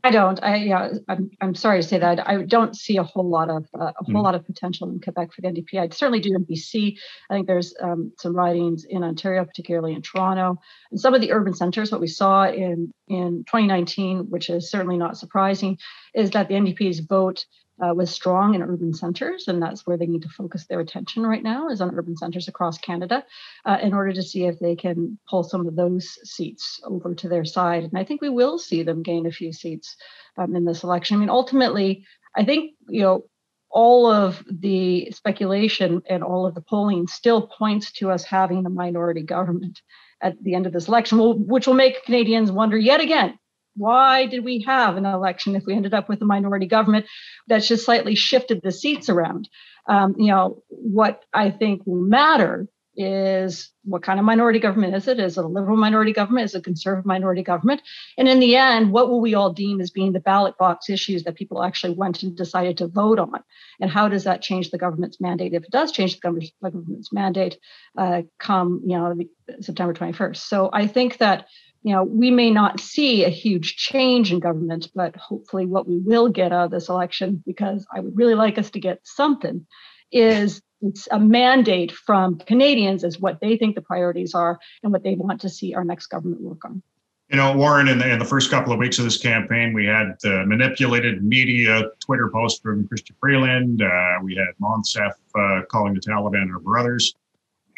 I 0.03 0.11
don't. 0.11 0.43
I 0.43 0.57
yeah. 0.57 0.89
I'm 1.09 1.31
I'm 1.41 1.55
sorry 1.55 1.83
to 1.83 1.87
say 1.87 1.99
that. 1.99 2.27
I 2.27 2.43
don't 2.43 2.75
see 2.77 2.97
a 2.97 3.03
whole 3.03 3.29
lot 3.29 3.51
of 3.51 3.67
uh, 3.79 3.93
a 4.01 4.05
whole 4.05 4.23
Mm. 4.23 4.25
lot 4.25 4.35
of 4.35 4.47
potential 4.47 4.89
in 4.89 5.01
Quebec 5.01 5.33
for 5.33 5.43
the 5.43 5.49
NDP. 5.49 5.79
I 5.79 5.89
certainly 5.91 6.21
do 6.21 6.35
in 6.35 6.45
BC. 6.47 6.97
I 7.29 7.35
think 7.35 7.47
there's 7.47 7.75
um, 7.83 8.13
some 8.19 8.35
ridings 8.35 8.85
in 8.89 9.05
Ontario, 9.05 9.45
particularly 9.45 9.95
in 9.95 10.03
Toronto, 10.03 10.59
and 10.91 11.01
some 11.01 11.15
of 11.15 11.21
the 11.21 11.33
urban 11.33 11.55
centres. 11.55 11.93
What 11.93 12.01
we 12.01 12.07
saw 12.07 12.45
in 12.49 12.93
in 13.09 13.45
2019, 13.47 14.31
which 14.31 14.49
is 14.49 14.71
certainly 14.71 14.97
not 14.97 15.19
surprising, 15.19 15.79
is 16.15 16.31
that 16.31 16.49
the 16.49 16.55
NDP's 16.55 17.01
vote 17.01 17.45
uh, 17.83 17.95
was 17.95 18.11
strong 18.11 18.55
in 18.55 18.63
urban 18.63 18.93
centres, 18.93 19.49
and 19.49 19.63
that's 19.63 19.87
where 19.87 19.97
they 19.97 20.07
need 20.07 20.23
to 20.23 20.29
focus 20.29 20.67
their 20.67 20.81
attention 20.81 21.23
right 21.23 21.43
now 21.43 21.69
is 21.69 21.81
on 21.81 21.95
urban 21.95 22.17
centres 22.17 22.49
across 22.49 22.79
Canada, 22.79 23.25
uh, 23.65 23.79
in 23.83 23.95
order 23.95 24.13
to 24.13 24.23
see 24.23 24.45
if 24.45 24.59
they 24.59 24.77
can 24.77 25.19
pull 25.29 25.43
some 25.43 25.67
of 25.67 25.77
those 25.77 26.19
seats 26.25 26.81
over 26.85 27.15
to 27.15 27.29
their 27.29 27.45
side. 27.45 27.85
And 27.85 27.97
I 27.97 28.05
think 28.05 28.21
we 28.21 28.29
will 28.29 28.59
see 28.59 28.83
them 28.83 29.03
gain 29.03 29.27
a 29.27 29.33
few 29.33 29.53
seats 29.53 29.97
um, 30.37 30.55
in 30.55 30.65
this 30.65 30.83
election. 30.83 31.17
I 31.17 31.21
mean, 31.21 31.31
ultimately, 31.31 32.05
I 32.37 32.45
think 32.45 32.73
you 32.89 33.03
know 33.03 33.25
all 33.71 34.07
of 34.11 34.45
the 34.51 35.11
speculation 35.13 36.03
and 36.09 36.25
all 36.25 36.47
of 36.47 36.55
the 36.55 36.61
polling 36.61 37.07
still 37.07 37.47
points 37.47 37.93
to 37.93 38.11
us 38.11 38.25
having 38.25 38.67
a 38.67 38.71
minority 38.71 39.23
government 39.23 39.81
at 40.21 40.43
the 40.43 40.55
end 40.55 40.67
of 40.67 40.73
this 40.73 40.89
election, 40.89 41.47
which 41.47 41.67
will 41.67 41.75
make 41.75 42.05
Canadians 42.05 42.51
wonder 42.51 42.77
yet 42.77 43.01
again. 43.01 43.39
Why 43.77 44.27
did 44.27 44.45
we 44.45 44.63
have 44.67 44.97
an 44.97 45.07
election 45.07 45.57
if 45.57 45.65
we 45.67 45.75
ended 45.75 45.95
up 45.95 46.09
with 46.09 46.23
a 46.23 46.27
minority 46.27 46.67
government 46.67 47.07
that's 47.47 47.69
just 47.69 47.85
slightly 47.85 48.15
shifted 48.15 48.61
the 48.63 48.73
seats 48.73 49.09
around? 49.09 49.49
Um, 49.87 50.15
you 50.19 50.29
know, 50.29 50.63
what 50.69 51.25
I 51.33 51.51
think 51.51 51.83
will 51.87 52.03
matter 52.03 52.69
is 52.97 53.71
what 53.85 54.03
kind 54.03 54.19
of 54.19 54.27
minority 54.27 54.59
government 54.59 54.95
is 54.95 55.09
it? 55.09 55.19
Is 55.19 55.39
it 55.39 55.45
a 55.45 55.49
liberal 55.49 55.77
minority 55.77 56.13
government? 56.13 56.47
Is 56.47 56.55
it 56.55 56.59
a 56.59 56.63
conservative 56.63 57.07
minority 57.07 57.43
government? 57.43 57.81
And 58.19 58.29
in 58.29 58.41
the 58.41 58.57
end, 58.57 58.93
what 58.93 59.09
will 59.09 59.21
we 59.21 59.35
all 59.35 59.53
deem 59.53 59.81
as 59.81 59.91
being 59.91 60.13
the 60.13 60.21
ballot 60.21 60.59
box 60.59 60.91
issues 60.91 61.25
that 61.25 61.37
people 61.37 61.63
actually 61.63 61.95
went 61.95 62.23
and 62.23 62.37
decided 62.37 62.77
to 62.79 62.89
vote 62.89 63.19
on? 63.19 63.43
And 63.81 63.91
how 63.91 64.09
does 64.09 64.25
that 64.25 64.43
change 64.43 64.71
the 64.71 64.79
government's 64.79 65.21
mandate? 65.21 65.55
If 65.55 65.65
it 65.65 65.71
does 65.71 65.93
change 65.93 66.15
the 66.15 66.21
government- 66.21 66.53
the 66.61 66.71
government's 66.71 67.13
mandate, 67.13 67.59
uh, 67.97 68.23
come 68.39 68.83
you 68.85 68.99
know 68.99 69.17
September 69.61 69.95
21st. 69.95 70.37
So 70.37 70.69
I 70.73 70.87
think 70.87 71.19
that 71.19 71.47
you 71.83 71.93
know 71.95 72.05
we 72.05 72.31
may 72.31 72.51
not 72.51 72.81
see 72.81 73.25
a 73.25 73.29
huge 73.29 73.77
change 73.77 74.33
in 74.33 74.39
government, 74.39 74.89
but 74.95 75.17
hopefully 75.17 75.67
what 75.67 75.89
we 75.89 75.99
will 75.99 76.29
get 76.29 76.53
out 76.53 76.67
of 76.67 76.71
this 76.71 76.89
election, 76.89 77.43
because 77.47 77.87
I 77.95 78.01
would 78.01 78.17
really 78.17 78.35
like 78.35 78.59
us 78.59 78.71
to 78.71 78.81
get 78.81 79.01
something, 79.05 79.67
is 80.13 80.63
it's 80.83 81.09
a 81.11 81.19
mandate 81.19 81.93
from 81.93 82.39
Canadians 82.39 83.05
as 83.05 83.19
what 83.19 83.41
they 83.41 83.57
think 83.57 83.75
the 83.75 83.83
priorities 83.83 84.35
are 84.35 84.59
and 84.83 84.93
what 84.93 85.03
they 85.03 85.15
want 85.15 85.41
to 85.43 85.49
see 85.49 85.75
our 85.75 85.85
next 85.85 86.07
government 86.07 86.41
work 86.41 86.65
on. 86.65 86.83
You 87.31 87.37
know, 87.37 87.57
Warren, 87.57 87.87
in 87.87 87.99
the, 87.99 88.11
in 88.11 88.19
the 88.19 88.25
first 88.25 88.51
couple 88.51 88.73
of 88.73 88.81
weeks 88.81 88.99
of 88.99 89.05
this 89.05 89.17
campaign, 89.17 89.73
we 89.73 89.87
had 89.87 90.17
uh, 90.25 90.45
manipulated 90.47 91.23
media 91.23 91.85
Twitter 92.01 92.29
post 92.29 92.61
from 92.61 92.89
Chrystia 92.89 93.13
Freeland. 93.21 93.83
Uh, 93.83 94.19
we 94.25 94.35
had 94.35 94.49
Monsef 94.61 95.13
uh, 95.37 95.65
calling 95.71 95.95
the 95.95 96.01
Taliban 96.01 96.53
our 96.53 96.59
brothers. 96.59 97.15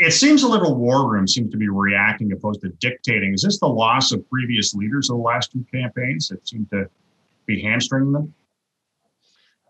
It 0.02 0.10
seems 0.10 0.42
the 0.42 0.48
little 0.48 0.74
war 0.74 1.08
room 1.08 1.28
seems 1.28 1.52
to 1.52 1.56
be 1.56 1.68
reacting 1.68 2.32
opposed 2.32 2.60
to 2.62 2.70
dictating. 2.80 3.34
Is 3.34 3.42
this 3.42 3.60
the 3.60 3.68
loss 3.68 4.10
of 4.10 4.28
previous 4.28 4.74
leaders 4.74 5.08
of 5.08 5.16
the 5.16 5.22
last 5.22 5.52
two 5.52 5.64
campaigns 5.72 6.26
that 6.26 6.46
seem 6.46 6.66
to 6.72 6.90
be 7.46 7.62
hamstringing 7.62 8.10
them? 8.10 8.34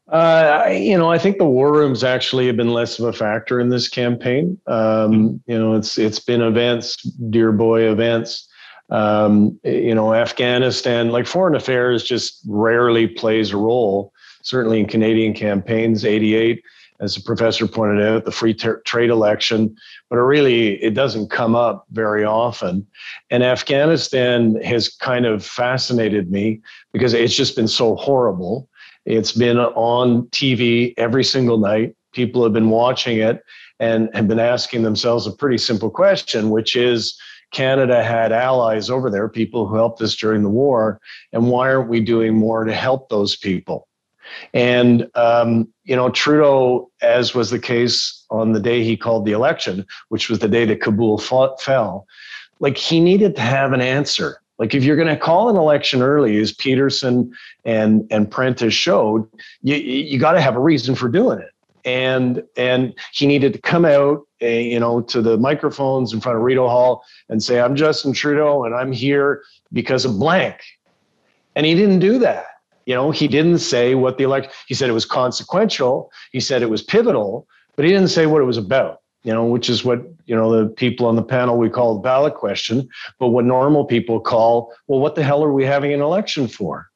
Uh, 0.08 0.70
you 0.72 0.96
know, 0.96 1.10
I 1.10 1.18
think 1.18 1.36
the 1.36 1.44
war 1.44 1.70
rooms 1.70 2.02
actually 2.02 2.46
have 2.46 2.56
been 2.56 2.72
less 2.72 2.98
of 2.98 3.04
a 3.04 3.12
factor 3.12 3.60
in 3.60 3.68
this 3.68 3.88
campaign. 3.88 4.58
Um, 4.66 5.42
you 5.46 5.58
know, 5.58 5.74
it's 5.74 5.98
it's 5.98 6.18
been 6.18 6.40
events, 6.40 7.02
dear 7.28 7.52
boy 7.52 7.82
events. 7.82 8.48
Um, 8.88 9.60
you 9.64 9.94
know, 9.94 10.14
Afghanistan, 10.14 11.10
like 11.10 11.26
foreign 11.26 11.54
affairs, 11.54 12.04
just 12.04 12.40
rarely 12.46 13.06
plays 13.06 13.52
a 13.52 13.58
role. 13.58 14.14
Certainly 14.42 14.80
in 14.80 14.86
Canadian 14.86 15.34
campaigns, 15.34 16.06
'88, 16.06 16.62
as 17.00 17.14
the 17.14 17.22
professor 17.22 17.66
pointed 17.66 18.06
out, 18.06 18.24
the 18.24 18.30
free 18.30 18.54
ter- 18.54 18.80
trade 18.82 19.10
election, 19.10 19.74
but 20.08 20.16
it 20.16 20.22
really 20.22 20.82
it 20.82 20.94
doesn't 20.94 21.30
come 21.30 21.54
up 21.54 21.86
very 21.90 22.24
often. 22.24 22.86
And 23.30 23.42
Afghanistan 23.42 24.60
has 24.62 24.88
kind 24.88 25.26
of 25.26 25.44
fascinated 25.44 26.30
me 26.30 26.60
because 26.92 27.14
it's 27.14 27.34
just 27.34 27.56
been 27.56 27.68
so 27.68 27.96
horrible. 27.96 28.68
It's 29.04 29.32
been 29.32 29.58
on 29.58 30.26
TV 30.28 30.94
every 30.96 31.24
single 31.24 31.58
night. 31.58 31.96
People 32.12 32.42
have 32.44 32.52
been 32.52 32.70
watching 32.70 33.18
it 33.18 33.42
and 33.80 34.08
have 34.14 34.28
been 34.28 34.38
asking 34.38 34.82
themselves 34.82 35.26
a 35.26 35.32
pretty 35.32 35.58
simple 35.58 35.90
question, 35.90 36.50
which 36.50 36.76
is 36.76 37.18
Canada 37.52 38.02
had 38.02 38.32
allies 38.32 38.88
over 38.90 39.10
there, 39.10 39.28
people 39.28 39.66
who 39.66 39.76
helped 39.76 40.00
us 40.00 40.16
during 40.16 40.42
the 40.42 40.48
war, 40.48 41.00
and 41.32 41.50
why 41.50 41.72
aren't 41.72 41.88
we 41.88 42.00
doing 42.00 42.34
more 42.34 42.64
to 42.64 42.72
help 42.72 43.08
those 43.08 43.36
people? 43.36 43.88
And, 44.54 45.08
um, 45.14 45.68
you 45.84 45.96
know, 45.96 46.10
Trudeau, 46.10 46.90
as 47.00 47.34
was 47.34 47.50
the 47.50 47.58
case 47.58 48.24
on 48.30 48.52
the 48.52 48.60
day 48.60 48.84
he 48.84 48.96
called 48.96 49.24
the 49.24 49.32
election, 49.32 49.86
which 50.08 50.28
was 50.28 50.38
the 50.38 50.48
day 50.48 50.64
that 50.64 50.80
Kabul 50.80 51.18
fought, 51.18 51.60
fell, 51.60 52.06
like 52.60 52.76
he 52.76 53.00
needed 53.00 53.36
to 53.36 53.42
have 53.42 53.72
an 53.72 53.80
answer. 53.80 54.38
Like 54.58 54.74
if 54.74 54.84
you're 54.84 54.96
going 54.96 55.08
to 55.08 55.16
call 55.16 55.48
an 55.48 55.56
election 55.56 56.02
early, 56.02 56.38
as 56.38 56.52
Peterson 56.52 57.32
and 57.64 58.06
and 58.12 58.30
Prentice 58.30 58.74
showed, 58.74 59.28
you 59.62 59.74
you 59.74 60.18
got 60.20 60.32
to 60.32 60.40
have 60.40 60.54
a 60.54 60.60
reason 60.60 60.94
for 60.94 61.08
doing 61.08 61.40
it. 61.40 61.50
And 61.84 62.44
and 62.56 62.94
he 63.12 63.26
needed 63.26 63.54
to 63.54 63.60
come 63.60 63.84
out, 63.84 64.24
uh, 64.40 64.46
you 64.46 64.78
know, 64.78 65.00
to 65.00 65.20
the 65.20 65.36
microphones 65.36 66.12
in 66.12 66.20
front 66.20 66.38
of 66.38 66.44
Rideau 66.44 66.68
Hall 66.68 67.02
and 67.28 67.42
say, 67.42 67.60
"I'm 67.60 67.74
Justin 67.74 68.12
Trudeau, 68.12 68.62
and 68.62 68.72
I'm 68.72 68.92
here 68.92 69.42
because 69.72 70.04
of 70.04 70.16
blank." 70.18 70.60
And 71.56 71.66
he 71.66 71.74
didn't 71.74 71.98
do 71.98 72.20
that. 72.20 72.46
You 72.86 72.94
know, 72.94 73.10
he 73.10 73.28
didn't 73.28 73.58
say 73.58 73.94
what 73.94 74.18
the 74.18 74.24
election. 74.24 74.52
He 74.66 74.74
said 74.74 74.88
it 74.88 74.94
was 74.94 75.04
consequential. 75.04 76.10
He 76.32 76.40
said 76.40 76.62
it 76.62 76.70
was 76.70 76.82
pivotal, 76.82 77.46
but 77.76 77.84
he 77.84 77.90
didn't 77.90 78.08
say 78.08 78.26
what 78.26 78.42
it 78.42 78.46
was 78.46 78.58
about. 78.58 78.98
You 79.24 79.32
know, 79.32 79.46
which 79.46 79.70
is 79.70 79.84
what 79.84 80.00
you 80.26 80.34
know 80.34 80.50
the 80.50 80.68
people 80.68 81.06
on 81.06 81.14
the 81.14 81.22
panel 81.22 81.56
we 81.56 81.70
call 81.70 81.94
the 81.94 82.00
ballot 82.00 82.34
question, 82.34 82.88
but 83.20 83.28
what 83.28 83.44
normal 83.44 83.84
people 83.84 84.18
call, 84.18 84.72
well, 84.88 84.98
what 84.98 85.14
the 85.14 85.22
hell 85.22 85.44
are 85.44 85.52
we 85.52 85.64
having 85.64 85.92
an 85.92 86.00
election 86.00 86.48
for? 86.48 86.90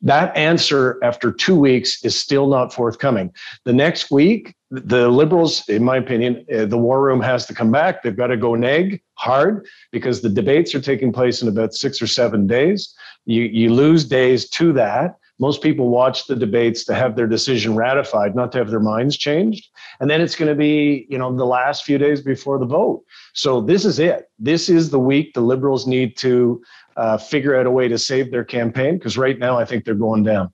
That 0.00 0.34
answer 0.36 0.98
after 1.02 1.32
two 1.32 1.58
weeks 1.58 2.02
is 2.04 2.16
still 2.16 2.48
not 2.48 2.72
forthcoming. 2.72 3.32
The 3.64 3.72
next 3.72 4.10
week, 4.10 4.54
the 4.70 5.08
liberals, 5.08 5.66
in 5.68 5.84
my 5.84 5.96
opinion, 5.96 6.44
uh, 6.54 6.66
the 6.66 6.78
war 6.78 7.02
room 7.02 7.20
has 7.20 7.46
to 7.46 7.54
come 7.54 7.70
back. 7.70 8.02
They've 8.02 8.16
got 8.16 8.28
to 8.28 8.36
go 8.36 8.54
neg 8.54 9.02
hard 9.14 9.66
because 9.92 10.20
the 10.20 10.28
debates 10.28 10.74
are 10.74 10.80
taking 10.80 11.12
place 11.12 11.42
in 11.42 11.48
about 11.48 11.74
six 11.74 12.02
or 12.02 12.06
seven 12.06 12.46
days. 12.46 12.94
You, 13.28 13.42
you 13.42 13.74
lose 13.74 14.06
days 14.06 14.48
to 14.50 14.72
that. 14.72 15.18
Most 15.38 15.62
people 15.62 15.90
watch 15.90 16.26
the 16.26 16.34
debates 16.34 16.82
to 16.86 16.94
have 16.94 17.14
their 17.14 17.26
decision 17.26 17.76
ratified, 17.76 18.34
not 18.34 18.50
to 18.52 18.58
have 18.58 18.70
their 18.70 18.80
minds 18.80 19.18
changed. 19.18 19.68
And 20.00 20.08
then 20.08 20.22
it's 20.22 20.34
going 20.34 20.48
to 20.48 20.54
be, 20.54 21.06
you 21.10 21.18
know, 21.18 21.36
the 21.36 21.44
last 21.44 21.84
few 21.84 21.98
days 21.98 22.22
before 22.22 22.58
the 22.58 22.64
vote. 22.64 23.04
So 23.34 23.60
this 23.60 23.84
is 23.84 23.98
it. 23.98 24.30
This 24.38 24.70
is 24.70 24.88
the 24.88 24.98
week 24.98 25.34
the 25.34 25.42
liberals 25.42 25.86
need 25.86 26.16
to 26.16 26.62
uh, 26.96 27.18
figure 27.18 27.54
out 27.54 27.66
a 27.66 27.70
way 27.70 27.86
to 27.86 27.98
save 27.98 28.30
their 28.30 28.44
campaign 28.44 28.96
because 28.96 29.18
right 29.18 29.38
now 29.38 29.58
I 29.58 29.64
think 29.66 29.84
they're 29.84 29.94
going 29.94 30.22
down. 30.22 30.50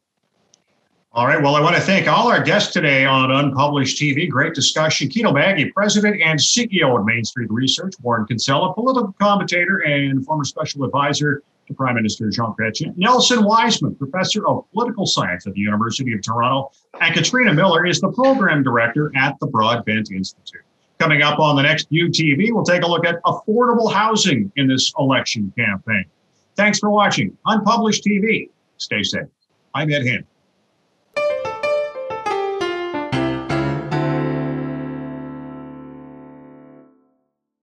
All 1.12 1.28
right. 1.28 1.40
Well, 1.40 1.54
I 1.54 1.60
want 1.60 1.76
to 1.76 1.80
thank 1.80 2.08
all 2.08 2.26
our 2.26 2.42
guests 2.42 2.72
today 2.72 3.04
on 3.04 3.30
Unpublished 3.30 3.96
TV. 4.02 4.28
Great 4.28 4.52
discussion. 4.52 5.08
Quito 5.08 5.30
Maggi, 5.30 5.72
President 5.72 6.20
and 6.20 6.40
CEO 6.40 6.98
of 6.98 7.06
Mainstreet 7.06 7.52
Research. 7.52 7.94
Warren 8.02 8.26
Kinsella, 8.26 8.74
political 8.74 9.14
commentator 9.20 9.78
and 9.78 10.26
former 10.26 10.42
special 10.42 10.82
advisor 10.82 11.44
to 11.66 11.74
Prime 11.74 11.94
Minister 11.94 12.30
Jean 12.30 12.54
Chrétien. 12.58 12.96
Nelson 12.96 13.44
Wiseman, 13.44 13.94
Professor 13.96 14.46
of 14.46 14.64
Political 14.72 15.06
Science 15.06 15.46
at 15.46 15.54
the 15.54 15.60
University 15.60 16.12
of 16.12 16.22
Toronto. 16.22 16.70
And 17.00 17.14
Katrina 17.14 17.52
Miller 17.52 17.86
is 17.86 18.00
the 18.00 18.10
Program 18.12 18.62
Director 18.62 19.12
at 19.16 19.38
the 19.40 19.46
Broadbent 19.46 20.10
Institute. 20.10 20.62
Coming 20.98 21.22
up 21.22 21.38
on 21.38 21.56
the 21.56 21.62
next 21.62 21.90
UTV, 21.90 22.52
we'll 22.52 22.64
take 22.64 22.82
a 22.82 22.86
look 22.86 23.04
at 23.04 23.22
affordable 23.24 23.92
housing 23.92 24.52
in 24.56 24.68
this 24.68 24.92
election 24.98 25.52
campaign. 25.56 26.04
Thanks 26.56 26.78
for 26.78 26.90
watching 26.90 27.36
Unpublished 27.46 28.04
TV. 28.04 28.50
Stay 28.78 29.02
safe. 29.02 29.26
I'm 29.74 29.90
Ed 29.90 30.06
Henry. 30.06 30.24